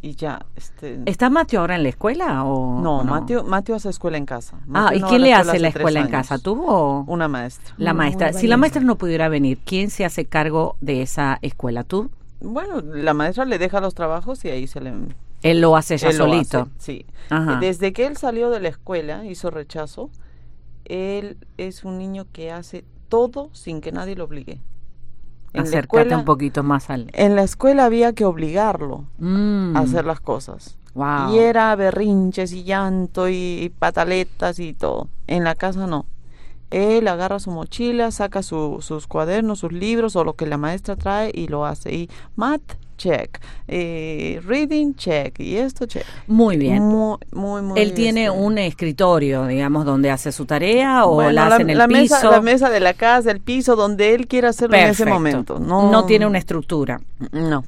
Y 0.00 0.16
ya, 0.16 0.44
este... 0.56 1.00
¿Está 1.06 1.30
Mateo 1.30 1.60
ahora 1.60 1.76
en 1.76 1.82
la 1.82 1.88
escuela 1.88 2.44
o 2.44 2.80
no, 2.82 2.98
o 2.98 3.04
Mateo, 3.04 3.42
Mateo 3.42 3.74
hace 3.76 3.88
escuela 3.88 4.18
en 4.18 4.26
casa. 4.26 4.58
Ah, 4.72 4.92
¿y 4.94 5.00
no 5.00 5.08
quién 5.08 5.22
le 5.22 5.32
hace 5.32 5.58
la 5.58 5.68
escuela 5.68 6.00
en 6.00 6.08
casa? 6.08 6.38
¿Tú 6.38 6.62
o 6.66 7.04
Una 7.06 7.26
maestra. 7.26 7.74
la 7.78 7.94
Muy 7.94 7.98
maestra? 8.04 8.32
Si 8.34 8.46
la 8.46 8.58
maestra 8.58 8.82
no 8.82 8.96
pudiera 8.96 9.28
venir, 9.30 9.58
¿quién 9.64 9.88
se 9.90 10.04
hace 10.04 10.26
cargo 10.26 10.76
de 10.82 11.00
esa 11.02 11.38
escuela? 11.40 11.84
¿Tú? 11.84 12.10
Bueno, 12.42 12.82
la 12.82 13.14
maestra 13.14 13.46
le 13.46 13.58
deja 13.58 13.80
los 13.80 13.94
trabajos 13.94 14.44
y 14.44 14.50
ahí 14.50 14.66
se 14.66 14.80
le... 14.82 14.92
Él 15.44 15.60
lo 15.60 15.76
hace 15.76 15.96
ya 15.98 16.08
él 16.08 16.16
solito. 16.16 16.60
hace, 16.62 16.70
sí. 16.78 17.06
Ajá. 17.30 17.58
Desde 17.60 17.92
que 17.92 18.06
él 18.06 18.16
salió 18.16 18.50
de 18.50 18.58
la 18.60 18.68
escuela, 18.68 19.24
hizo 19.24 19.50
rechazo, 19.50 20.10
él 20.84 21.36
es 21.56 21.84
un 21.84 21.98
niño 21.98 22.26
que 22.32 22.50
hace 22.50 22.84
todo 23.08 23.50
sin 23.52 23.80
que 23.80 23.92
nadie 23.92 24.16
lo 24.16 24.24
obligue. 24.24 24.60
En 25.52 25.70
la 25.70 25.78
escuela, 25.78 26.18
un 26.18 26.24
poquito 26.24 26.64
más 26.64 26.90
al. 26.90 27.10
en 27.12 27.36
la 27.36 27.44
escuela 27.44 27.84
había 27.84 28.12
que 28.12 28.24
obligarlo 28.24 29.04
Mm, 29.18 29.76
a 29.76 29.80
hacer 29.80 30.04
las 30.04 30.18
cosas. 30.20 30.76
wow. 30.94 31.32
Y 31.32 31.38
era 31.38 31.74
berrinches 31.76 32.52
y 32.52 32.64
llanto 32.64 33.28
y, 33.28 33.34
y 33.62 33.68
pataletas 33.68 34.58
y 34.58 34.74
todo. 34.74 35.08
En 35.28 35.44
la 35.44 35.54
casa 35.54 35.86
no. 35.86 36.06
Él 36.70 37.06
agarra 37.06 37.38
su 37.38 37.52
mochila, 37.52 38.10
saca 38.10 38.42
su- 38.42 38.78
sus 38.80 39.06
cuadernos, 39.06 39.60
sus 39.60 39.72
libros 39.72 40.16
o 40.16 40.24
lo 40.24 40.32
que 40.34 40.46
la 40.46 40.58
maestra 40.58 40.96
trae 40.96 41.30
y 41.32 41.46
lo 41.46 41.64
hace. 41.66 41.94
Y 41.94 42.10
math, 42.34 42.76
check. 42.96 43.38
Eh, 43.68 44.40
reading, 44.46 44.94
check. 44.94 45.38
Y 45.40 45.56
esto, 45.56 45.86
check. 45.86 46.04
Muy 46.26 46.56
bien. 46.56 46.82
Muy, 46.82 47.16
muy, 47.32 47.62
muy. 47.62 47.80
Él 47.80 47.94
tiene 47.94 48.26
este, 48.26 48.38
un 48.38 48.58
escritorio, 48.58 49.46
digamos, 49.46 49.84
donde 49.84 50.10
hace 50.10 50.32
su 50.32 50.46
tarea 50.46 51.06
o 51.06 51.14
bueno, 51.14 51.32
la 51.32 51.46
hace 51.46 51.62
en 51.62 51.70
el 51.70 51.78
la 51.78 51.88
piso. 51.88 52.14
Mesa, 52.16 52.30
la 52.30 52.40
mesa 52.40 52.70
de 52.70 52.80
la 52.80 52.94
casa, 52.94 53.30
el 53.30 53.40
piso, 53.40 53.76
donde 53.76 54.14
él 54.14 54.26
quiera 54.26 54.50
hacerlo 54.50 54.76
en 54.76 54.84
ese 54.90 55.04
Perfecto. 55.04 55.14
momento. 55.14 55.58
No, 55.58 56.04
tiene 56.06 56.26
una 56.26 56.38
estructura. 56.38 57.00
No. 57.32 57.64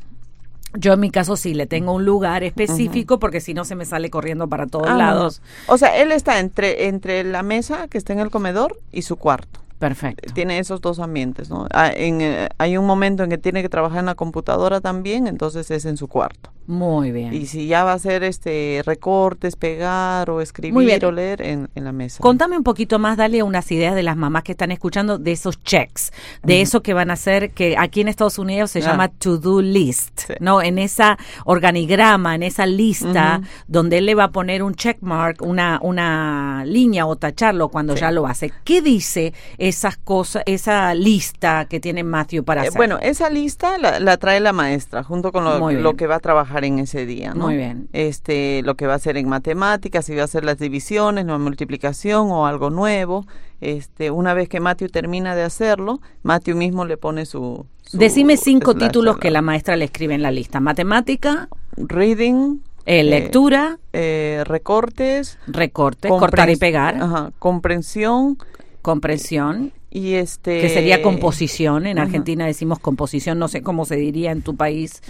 Yo 0.78 0.92
en 0.92 1.00
mi 1.00 1.10
caso 1.10 1.36
sí 1.36 1.54
le 1.54 1.66
tengo 1.66 1.92
un 1.94 2.04
lugar 2.04 2.44
específico 2.44 3.18
porque 3.18 3.40
si 3.40 3.54
no 3.54 3.64
se 3.64 3.74
me 3.76 3.86
sale 3.86 4.10
corriendo 4.10 4.46
para 4.46 4.66
todos 4.66 4.88
Ah, 4.88 4.92
no. 4.92 4.98
lados. 4.98 5.40
O 5.68 5.78
sea, 5.78 5.96
él 6.02 6.12
está 6.12 6.38
entre, 6.38 6.88
entre 6.88 7.24
la 7.24 7.42
mesa 7.42 7.88
que 7.88 7.96
está 7.96 8.12
en 8.12 8.18
el 8.18 8.30
comedor 8.30 8.76
y 8.92 9.02
su 9.02 9.16
cuarto. 9.16 9.60
Perfecto. 9.78 10.32
tiene 10.32 10.58
esos 10.58 10.80
dos 10.80 10.98
ambientes, 10.98 11.50
¿no? 11.50 11.66
Ah, 11.72 11.90
en, 11.94 12.20
eh, 12.20 12.48
hay 12.58 12.76
un 12.76 12.86
momento 12.86 13.22
en 13.22 13.30
que 13.30 13.38
tiene 13.38 13.62
que 13.62 13.68
trabajar 13.68 14.00
en 14.00 14.06
la 14.06 14.14
computadora 14.14 14.80
también, 14.80 15.26
entonces 15.26 15.70
es 15.70 15.84
en 15.84 15.96
su 15.96 16.08
cuarto. 16.08 16.50
Muy 16.66 17.12
bien. 17.12 17.32
Y 17.32 17.46
si 17.46 17.66
ya 17.66 17.84
va 17.84 17.92
a 17.92 17.94
hacer 17.94 18.24
este 18.24 18.82
recortes, 18.84 19.56
pegar 19.56 20.30
o 20.30 20.40
escribir 20.40 21.04
o 21.04 21.12
leer 21.12 21.42
en, 21.42 21.68
en 21.74 21.84
la 21.84 21.92
mesa. 21.92 22.18
Contame 22.20 22.56
un 22.56 22.64
poquito 22.64 22.98
más, 22.98 23.16
dale 23.16 23.42
unas 23.42 23.70
ideas 23.72 23.94
de 23.94 24.02
las 24.02 24.16
mamás 24.16 24.42
que 24.42 24.52
están 24.52 24.72
escuchando 24.72 25.18
de 25.18 25.32
esos 25.32 25.62
checks, 25.62 26.12
de 26.42 26.60
eso 26.60 26.82
que 26.82 26.92
van 26.94 27.10
a 27.10 27.14
hacer, 27.14 27.50
que 27.52 27.76
aquí 27.78 28.00
en 28.00 28.08
Estados 28.08 28.38
Unidos 28.38 28.70
se 28.70 28.80
Ah. 28.80 28.82
llama 28.82 29.08
to-do 29.08 29.62
list, 29.62 30.20
Sí. 30.26 30.34
¿no? 30.40 30.60
En 30.62 30.78
esa 30.78 31.18
organigrama, 31.44 32.34
en 32.34 32.42
esa 32.42 32.66
lista, 32.66 33.40
donde 33.66 33.98
él 33.98 34.06
le 34.06 34.14
va 34.14 34.24
a 34.24 34.30
poner 34.32 34.62
un 34.62 34.74
check 34.74 34.98
mark, 35.00 35.38
una, 35.42 35.78
una 35.82 36.64
línea 36.66 37.06
o 37.06 37.16
tacharlo 37.16 37.68
cuando 37.68 37.94
Sí. 37.94 38.00
ya 38.00 38.10
lo 38.10 38.26
hace. 38.26 38.52
¿Qué 38.64 38.82
dice 38.82 39.32
esas 39.58 39.96
cosas, 39.96 40.42
esa 40.46 40.94
lista 40.94 41.66
que 41.66 41.80
tiene 41.80 42.02
Matthew 42.04 42.44
para 42.44 42.64
Eh, 42.64 42.68
hacer? 42.68 42.76
bueno, 42.78 42.98
esa 43.00 43.30
lista 43.30 43.78
la, 43.78 44.00
la 44.00 44.16
trae 44.16 44.40
la 44.40 44.52
maestra 44.52 45.02
junto 45.02 45.32
con 45.32 45.44
lo, 45.44 45.70
lo 45.70 45.94
que 45.96 46.06
va 46.06 46.16
a 46.16 46.20
trabajar 46.20 46.55
en 46.64 46.78
ese 46.78 47.06
día, 47.06 47.34
¿no? 47.34 47.46
Muy 47.46 47.56
bien. 47.56 47.88
Este, 47.92 48.62
lo 48.62 48.74
que 48.76 48.86
va 48.86 48.94
a 48.94 48.96
hacer 48.96 49.16
en 49.16 49.28
matemáticas, 49.28 50.04
si 50.04 50.14
va 50.14 50.22
a 50.22 50.24
hacer 50.24 50.44
las 50.44 50.58
divisiones, 50.58 51.26
la 51.26 51.38
multiplicación 51.38 52.30
o 52.30 52.46
algo 52.46 52.70
nuevo. 52.70 53.26
Este, 53.60 54.10
una 54.10 54.34
vez 54.34 54.48
que 54.48 54.60
Matthew 54.60 54.88
termina 54.88 55.34
de 55.34 55.42
hacerlo, 55.42 56.00
Matthew 56.22 56.56
mismo 56.56 56.84
le 56.84 56.96
pone 56.96 57.26
su, 57.26 57.66
su 57.82 57.98
Decime 57.98 58.36
cinco 58.36 58.74
títulos 58.74 59.18
que 59.18 59.30
la 59.30 59.42
maestra 59.42 59.76
le 59.76 59.86
escribe 59.86 60.14
en 60.14 60.22
la 60.22 60.30
lista. 60.30 60.60
Matemática, 60.60 61.48
reading, 61.76 62.58
eh, 62.84 63.00
Eh, 63.00 63.02
lectura, 63.02 63.78
eh, 63.92 64.44
recortes, 64.46 65.38
recorte, 65.48 66.08
cortar 66.08 66.50
y 66.50 66.56
pegar, 66.56 66.94
ajá, 66.96 67.32
comprensión 67.38 68.38
comprensión, 68.86 69.72
y 69.96 70.16
este 70.16 70.60
que 70.60 70.68
sería 70.68 71.00
composición. 71.00 71.86
En. 71.86 71.98
Argentina 71.98 72.44
decimos 72.44 72.78
composición, 72.78 73.38
no 73.38 73.48
sé 73.48 73.62
cómo 73.62 73.86
se 73.86 73.96
diría 73.96 74.30
en 74.30 74.42
tu 74.42 74.54
país. 74.54 75.00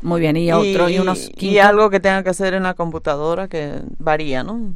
Muy 0.00 0.18
bien, 0.18 0.38
y 0.38 0.50
otro, 0.50 0.88
y, 0.88 0.98
unos 0.98 1.30
y 1.36 1.58
algo 1.58 1.90
que 1.90 2.00
tenga 2.00 2.22
que 2.22 2.30
hacer 2.30 2.54
en 2.54 2.62
la 2.62 2.72
computadora 2.72 3.48
que 3.48 3.82
varía, 3.98 4.42
¿no? 4.42 4.72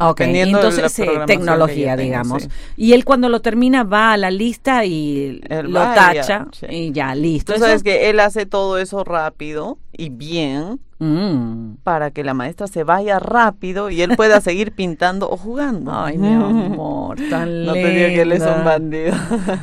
Ok, 0.00 0.20
dependiendo 0.20 0.58
de 0.58 0.64
la 0.64 0.68
entonces 0.68 0.98
eh, 0.98 1.20
tecnología, 1.26 1.96
digamos. 1.96 2.42
sí. 2.42 2.48
Y 2.76 2.92
él 2.92 3.06
cuando 3.06 3.30
lo 3.30 3.40
termina 3.40 3.82
va 3.82 4.12
a 4.12 4.16
la 4.18 4.30
lista 4.30 4.84
y 4.84 5.40
Él 5.48 5.72
lo 5.72 5.80
y 5.80 5.84
ya, 5.84 5.94
tacha 5.94 6.46
y 6.68 6.92
ya, 6.92 7.14
listo. 7.14 7.54
Tú 7.54 7.60
sabes 7.60 7.76
Eso- 7.76 7.84
que 7.84 8.10
él 8.10 8.20
hace 8.20 8.44
todo 8.44 8.76
eso 8.78 9.04
rápido 9.04 9.78
y 9.96 10.10
bien 10.10 10.80
Mm. 11.00 11.76
para 11.84 12.10
que 12.10 12.24
la 12.24 12.34
maestra 12.34 12.66
se 12.66 12.82
vaya 12.82 13.20
rápido 13.20 13.88
y 13.88 14.02
él 14.02 14.16
pueda 14.16 14.40
seguir 14.40 14.72
pintando 14.72 15.30
o 15.30 15.36
jugando. 15.36 15.92
Ay, 15.94 16.18
mi 16.18 16.26
amor, 16.32 17.16
tan 17.30 17.64
No 17.66 17.72
te 17.72 17.82
que 17.82 18.20
él 18.22 18.32
es 18.32 18.42
un 18.42 18.64
bandido. 18.64 19.14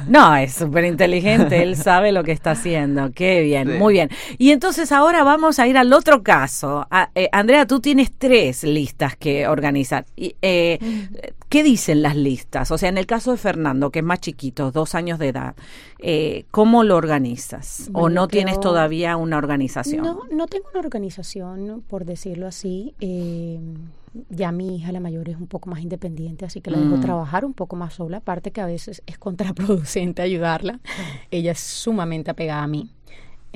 No, 0.07 0.35
es 0.37 0.53
súper 0.53 0.85
inteligente, 0.85 1.61
él 1.61 1.75
sabe 1.75 2.11
lo 2.13 2.23
que 2.23 2.31
está 2.31 2.51
haciendo. 2.51 3.11
Qué 3.13 3.41
bien, 3.41 3.67
Sí. 3.73 3.77
muy 3.77 3.93
bien. 3.93 4.09
Y 4.37 4.51
entonces 4.51 4.91
ahora 4.93 5.23
vamos 5.23 5.59
a 5.59 5.67
ir 5.67 5.77
al 5.77 5.91
otro 5.91 6.23
caso. 6.23 6.87
A- 6.89 7.09
eh, 7.15 7.27
Andrea, 7.33 7.65
tú 7.67 7.79
tienes 7.81 8.13
tres 8.17 8.63
listas 8.63 9.15
que 9.17 9.47
organizar. 9.47 10.05
Y, 10.15 10.35
eh, 10.41 10.79
¿Qué 11.49 11.63
dicen 11.63 12.01
las 12.01 12.15
listas? 12.17 12.71
O 12.71 12.77
sea, 12.77 12.89
en 12.89 12.97
el 12.97 13.05
caso 13.05 13.31
de 13.31 13.37
Fernando, 13.37 13.89
que 13.89 13.99
es 13.99 14.05
más 14.05 14.19
chiquito, 14.19 14.71
dos 14.71 14.93
años 14.95 15.19
de 15.19 15.29
edad, 15.29 15.55
eh, 15.99 16.45
¿cómo 16.51 16.83
lo 16.83 16.97
organizas? 16.97 17.89
¿O 17.93 18.09
no 18.09 18.27
tienes 18.27 18.59
todavía 18.59 19.15
una 19.15 19.37
organización? 19.37 20.03
No, 20.03 20.19
no 20.31 20.47
tengo 20.47 20.65
una 20.71 20.79
organización, 20.81 21.24
por 21.87 22.05
decirlo 22.05 22.47
así. 22.47 22.93
Eh, 22.99 23.59
ya 24.29 24.51
mi 24.51 24.77
hija, 24.77 24.91
la 24.93 24.99
mayor, 25.01 25.27
es 25.29 25.35
un 25.37 25.47
poco 25.47 25.69
más 25.69 25.81
independiente, 25.81 26.45
así 26.45 26.61
que 26.61 26.71
la 26.71 26.79
dejo 26.79 26.97
Mm. 26.97 27.01
trabajar 27.01 27.43
un 27.45 27.53
poco 27.53 27.75
más 27.75 27.95
sola. 27.95 28.17
Aparte 28.17 28.51
que 28.51 28.61
a 28.61 28.65
veces 28.65 29.03
es 29.05 29.17
contraproducente 29.19 30.21
ayudarla. 30.21 30.79
Ella 31.31 31.51
es 31.51 31.59
sumamente 31.59 32.31
apegada 32.31 32.63
a 32.63 32.67
mí. 32.67 32.91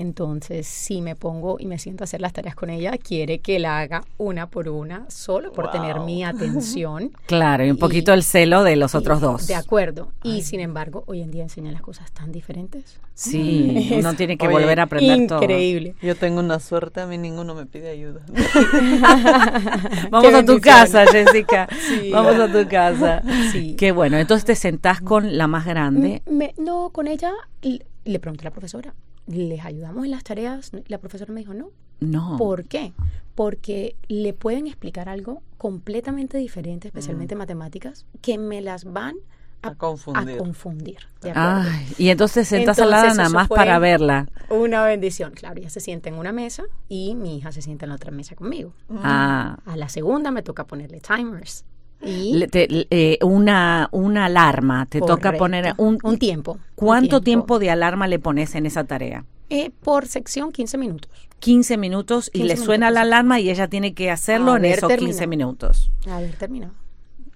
Entonces, 0.02 0.66
si 0.66 1.02
me 1.02 1.18
pongo 1.18 1.58
y 1.60 1.66
me 1.66 1.78
siento 1.78 2.04
a 2.04 2.06
hacer 2.06 2.22
las 2.22 2.32
tareas 2.32 2.56
con 2.56 2.70
ella, 2.70 2.94
quiere 2.98 3.40
que 3.40 3.60
la 3.60 3.80
haga 3.80 4.06
una 4.18 4.48
por 4.50 4.70
una, 4.70 5.06
solo 5.10 5.52
por 5.52 5.72
tener 5.72 6.00
mi 6.00 6.24
atención. 6.24 7.12
Claro, 7.26 7.66
y 7.66 7.70
un 7.70 7.76
Y- 7.76 7.80
poquito 7.80 8.14
el 8.14 8.24
celo 8.24 8.64
de 8.64 8.78
los 8.78 8.94
Y- 8.94 8.98
otros 8.98 9.20
dos. 9.20 9.48
De 9.48 9.56
acuerdo. 9.56 10.14
Y 10.24 10.44
sin 10.44 10.62
embargo, 10.62 11.04
hoy 11.08 11.22
en 11.22 11.32
día 11.32 11.44
enseñan 11.44 11.74
las 11.74 11.82
cosas 11.82 12.10
tan 12.14 12.32
diferentes. 12.32 12.98
Sí, 13.14 13.90
uno 14.00 14.14
tiene 14.14 14.38
que 14.38 14.48
Oye, 14.48 14.54
volver 14.56 14.80
a 14.80 14.84
aprender 14.84 15.28
todo. 15.28 15.42
Increíble. 15.42 15.96
Yo 16.02 16.16
tengo 16.16 16.40
una 16.40 16.62
suerte, 16.62 17.02
a 17.02 17.06
mí 17.06 17.18
ninguno 17.18 17.54
me 17.54 17.66
pide 17.66 17.90
ayuda. 17.90 18.22
Vamos 20.12 20.30
Qué 20.30 20.36
a 20.36 20.46
tu 20.46 20.54
bendición. 20.54 20.60
casa, 20.62 21.06
Jessica. 21.08 21.68
Sí. 21.88 22.10
Vamos 22.12 22.36
a 22.40 22.52
tu 22.52 22.68
casa. 22.70 23.22
Sí. 23.52 23.76
Qué 23.78 23.92
bueno. 23.92 24.18
Entonces 24.18 24.46
te 24.46 24.56
sentás 24.56 25.02
con 25.02 25.38
la 25.38 25.48
más 25.48 25.66
grande. 25.66 26.22
Mm, 26.26 26.34
me- 26.38 26.54
no, 26.58 26.90
con 26.92 27.08
ella 27.08 27.34
le 27.62 28.20
pregunté 28.20 28.44
a 28.44 28.46
la 28.46 28.52
profesora, 28.52 28.94
¿les 29.30 29.64
ayudamos 29.64 30.06
en 30.06 30.12
las 30.12 30.24
tareas? 30.24 30.72
La 30.88 30.98
profesora 30.98 31.32
me 31.34 31.40
dijo, 31.42 31.54
no. 31.54 31.70
No. 32.00 32.38
¿Por 32.38 32.66
qué? 32.66 32.94
Porque 33.36 33.96
le 34.08 34.34
pueden 34.34 34.68
explicar 34.68 35.10
algo 35.10 35.42
completamente 35.58 36.38
diferente, 36.38 36.88
especialmente 36.88 37.36
matemáticas, 37.36 38.06
que 38.22 38.38
me 38.38 38.62
las 38.62 38.86
van 38.86 39.16
a, 39.62 39.70
A 39.70 39.76
confundir. 39.76 40.36
a 40.36 40.38
confundir. 40.38 40.98
Ay, 41.36 41.86
y 41.98 42.10
entonces 42.10 42.52
al 42.54 42.66
lado 42.66 42.72
Entonces, 42.82 43.18
nada 43.18 43.30
más 43.30 43.50
para 43.50 43.78
verla. 43.80 44.28
Una 44.50 44.84
bendición. 44.86 45.34
Claro, 45.34 45.60
ella 45.60 45.70
se 45.70 45.82
sienta 45.82 46.08
en 46.08 46.16
una 46.16 46.32
mesa 46.32 46.64
y 46.88 47.16
mi 47.16 47.38
hija 47.38 47.52
se 47.52 47.62
sienta 47.62 47.86
en 47.86 47.90
la 47.90 47.96
otra 47.96 48.12
mesa 48.12 48.36
conmigo. 48.36 48.74
Ah. 48.90 49.60
A 49.66 49.76
la 49.76 49.90
segunda 49.90 50.32
me 50.32 50.42
toca 50.42 50.66
ponerle 50.66 51.02
timers. 51.02 51.66
Y 52.02 52.34
Le- 52.36 52.48
te- 52.48 52.68
eh, 52.90 53.20
una, 53.24 53.90
una 53.92 54.26
alarma. 54.26 54.86
Te 54.86 55.00
toca 55.02 55.34
poner 55.34 55.74
un, 55.78 55.98
un 56.04 56.18
tiempo. 56.18 56.54
un 56.54 56.60
¿Cuánto 56.76 57.22
tiempo 57.22 57.60
de 57.60 57.70
alarma 57.72 58.08
le 58.08 58.20
pones 58.20 58.56
en 58.56 58.66
esa 58.66 58.84
tarea? 58.86 59.26
Eh, 59.50 59.72
por 59.84 60.08
sección, 60.08 60.52
15 60.52 60.78
minutos. 60.78 61.12
15 61.40 61.78
minutos 61.78 62.30
y 62.34 62.40
15 62.40 62.48
le 62.48 62.58
suena 62.58 62.92
la 62.92 63.02
minutos. 63.02 63.08
alarma 63.14 63.40
y 63.40 63.50
ella 63.50 63.68
tiene 63.68 63.94
que 63.94 64.12
hacerlo 64.12 64.52
en 64.52 64.66
Haber 64.66 64.78
esos 64.78 64.90
15 64.90 65.20
terminado. 65.20 65.30
minutos. 65.30 65.92
A 66.10 66.20
ver, 66.20 66.36
terminado. 66.36 66.74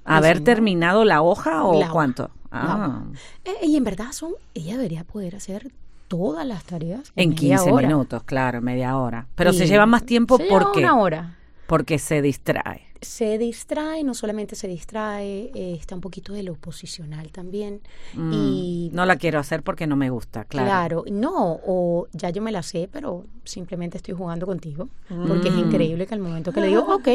¿Haber 0.06 0.41
terminado 0.41 1.06
la 1.06 1.21
hoja 1.21 1.63
o 1.63 1.80
La 1.80 1.89
cuánto? 1.89 2.30
Ah. 2.52 3.04
Eh, 3.45 3.52
y 3.65 3.78
en 3.78 3.84
verdad 3.84 4.12
son, 4.12 4.34
ella 4.54 4.76
debería 4.78 5.04
poder 5.06 5.36
hacer 5.36 5.71
todas 6.08 6.45
las 6.45 6.63
tareas 6.65 7.12
en 7.15 7.30
media 7.30 7.58
15 7.58 7.71
hora. 7.71 7.88
minutos, 7.88 8.23
claro, 8.23 8.62
media 8.62 8.97
hora. 8.97 9.28
Pero 9.36 9.52
Y 9.52 9.58
se 9.58 9.67
lleva 9.67 9.86
más 9.86 10.06
tiempo 10.06 10.38
porque 10.49 10.80
una 10.80 10.97
hora. 10.97 11.38
porque 11.67 11.97
se 11.99 12.21
distrae. 12.21 12.82
Se 13.04 13.38
distrae, 13.38 14.04
no 14.04 14.13
solamente 14.13 14.56
se 14.56 14.68
distrae, 14.68 15.52
eh, 15.54 15.78
está 15.80 15.96
un 15.96 16.02
poquito 16.02 16.34
de 16.34 16.44
lo 16.44 16.56
posicional 16.56 17.32
también. 17.32 17.82
Mm, 18.13 18.34
Y 18.34 18.89
no 18.94 19.06
la 19.06 19.16
quiero 19.18 19.39
hacer 19.39 19.62
porque 19.63 19.88
no 19.88 19.96
me 19.96 20.10
gusta, 20.10 20.46
claro. 20.46 20.68
Claro, 20.68 21.04
no, 21.12 21.60
o 21.66 22.08
ya 22.13 22.30
yo 22.30 22.42
me 22.42 22.52
la 22.52 22.63
sé, 22.63 22.89
pero 22.92 23.26
simplemente 23.44 23.98
estoy 23.98 24.13
jugando 24.16 24.46
contigo, 24.46 24.89
porque 25.28 25.50
Mm. 25.50 25.54
es 25.54 25.60
increíble 25.60 26.08
que 26.08 26.13
al 26.13 26.20
momento 26.22 26.52
que 26.52 26.62
le 26.62 26.68
digo, 26.68 26.86
ok, 26.96 27.08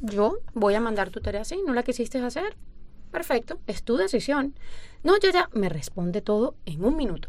yo 0.00 0.38
voy 0.54 0.74
a 0.74 0.80
mandar 0.80 1.10
tu 1.10 1.20
tarea 1.20 1.42
así, 1.42 1.60
no 1.66 1.72
la 1.74 1.82
quisiste 1.82 2.18
hacer, 2.18 2.56
perfecto, 3.10 3.58
es 3.66 3.82
tu 3.82 3.96
decisión. 3.96 4.54
No, 5.02 5.18
yo 5.18 5.30
ya, 5.30 5.48
me 5.52 5.68
responde 5.68 6.20
todo 6.20 6.54
en 6.66 6.84
un 6.84 6.96
minuto. 6.96 7.28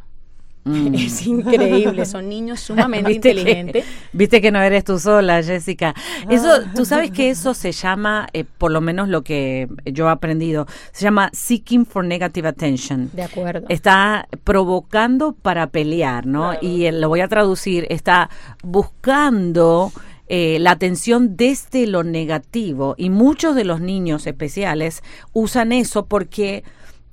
Mm. 0.64 0.94
Es 0.94 1.26
increíble, 1.26 2.06
son 2.06 2.30
niños 2.30 2.60
sumamente 2.60 3.10
¿Viste 3.10 3.30
inteligentes. 3.30 3.86
Que, 3.86 3.92
Viste 4.14 4.42
que 4.42 4.52
no 4.52 4.62
eres 4.62 4.84
tú 4.84 5.00
sola, 5.00 5.42
Jessica. 5.42 5.96
Eso, 6.30 6.50
tú 6.76 6.86
sabes 6.86 7.12
que 7.12 7.30
eso 7.30 7.54
se 7.54 7.72
llama, 7.72 8.28
eh, 8.34 8.44
por 8.58 8.72
lo 8.72 8.82
menos 8.82 9.08
lo 9.08 9.24
que 9.24 9.68
yo 9.86 10.08
he 10.08 10.12
aprendido, 10.12 10.68
se 10.92 11.04
llama 11.04 11.30
seeking 11.34 11.86
for 11.86 12.04
negative 12.04 12.48
attention. 12.48 13.10
De 13.14 13.24
acuerdo. 13.24 13.66
Está 13.70 14.28
provocando 14.44 15.34
para 15.34 15.68
pelear, 15.68 16.26
¿no? 16.26 16.54
Y 16.62 16.86
eh, 16.86 16.92
lo 16.92 17.10
voy 17.10 17.22
a 17.22 17.28
traducir, 17.28 17.88
está 17.90 18.30
buscando 18.64 19.92
eh, 20.32 20.60
la 20.60 20.72
atención 20.72 21.36
desde 21.36 21.88
lo 21.88 22.04
negativo. 22.04 22.94
Y 22.98 23.10
muchos 23.10 23.56
de 23.56 23.64
los 23.64 23.82
niños 23.82 24.28
especiales 24.28 25.02
usan 25.34 25.72
eso 25.72 26.06
porque 26.06 26.64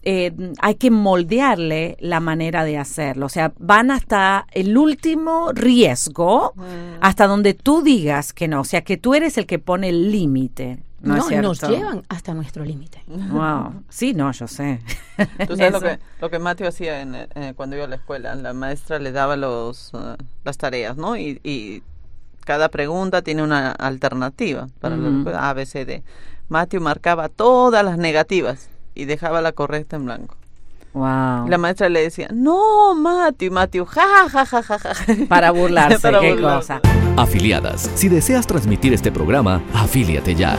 eh, 0.08 0.32
hay 0.60 0.76
que 0.76 0.92
moldearle 0.92 1.96
la 1.98 2.20
manera 2.20 2.62
de 2.62 2.78
hacerlo. 2.78 3.26
O 3.26 3.28
sea, 3.28 3.52
van 3.58 3.90
hasta 3.90 4.46
el 4.52 4.78
último 4.78 5.50
riesgo, 5.52 6.54
hasta 7.00 7.26
donde 7.26 7.54
tú 7.54 7.82
digas 7.82 8.32
que 8.32 8.46
no. 8.46 8.60
O 8.60 8.64
sea, 8.64 8.82
que 8.82 8.98
tú 8.98 9.16
eres 9.16 9.36
el 9.36 9.46
que 9.46 9.58
pone 9.58 9.88
el 9.88 10.12
límite. 10.12 10.78
¿no, 11.00 11.16
No, 11.16 11.42
nos 11.42 11.60
llevan 11.60 12.04
hasta 12.08 12.34
nuestro 12.34 12.64
límite. 12.64 13.02
Wow. 13.08 13.82
Sí, 13.88 14.14
no, 14.14 14.30
yo 14.30 14.46
sé. 14.46 14.80
Tú 15.48 15.56
sabes 15.56 15.72
lo 15.72 15.80
que, 15.82 15.98
lo 16.20 16.30
que 16.30 16.38
Mateo 16.38 16.68
hacía 16.68 17.00
en, 17.00 17.16
eh, 17.16 17.54
cuando 17.56 17.74
iba 17.74 17.86
a 17.86 17.88
la 17.88 17.96
escuela. 17.96 18.32
La 18.36 18.52
maestra 18.52 19.00
le 19.00 19.10
daba 19.10 19.34
los, 19.34 19.90
eh, 19.92 20.16
las 20.44 20.56
tareas, 20.56 20.96
¿no? 20.96 21.16
Y, 21.16 21.40
y 21.42 21.82
cada 22.44 22.68
pregunta 22.68 23.22
tiene 23.22 23.42
una 23.42 23.72
alternativa 23.72 24.68
para 24.78 24.96
la 24.96 25.48
A, 25.48 25.52
B, 25.52 25.66
C, 25.66 25.84
D. 25.84 26.04
Mateo 26.48 26.80
marcaba 26.80 27.28
todas 27.28 27.84
las 27.84 27.98
negativas 27.98 28.70
y 28.96 29.04
dejaba 29.04 29.40
la 29.40 29.52
correcta 29.52 29.94
en 29.96 30.06
blanco. 30.06 30.34
Wow. 30.94 31.46
La 31.48 31.58
maestra 31.58 31.90
le 31.90 32.00
decía, 32.00 32.28
no, 32.32 32.94
Mateo, 32.94 33.48
y 33.48 33.50
Mateo, 33.50 33.84
ja, 33.84 34.28
ja, 34.30 34.46
ja, 34.46 34.62
ja, 34.62 34.78
ja. 34.78 34.92
Para 35.28 35.50
burlarse, 35.50 35.98
Para 36.02 36.20
qué 36.20 36.32
burlarse. 36.32 36.80
cosa. 36.80 36.80
Afiliadas, 37.18 37.90
si 37.94 38.08
deseas 38.08 38.46
transmitir 38.46 38.94
este 38.94 39.12
programa, 39.12 39.60
afíliate 39.74 40.34
ya. 40.34 40.56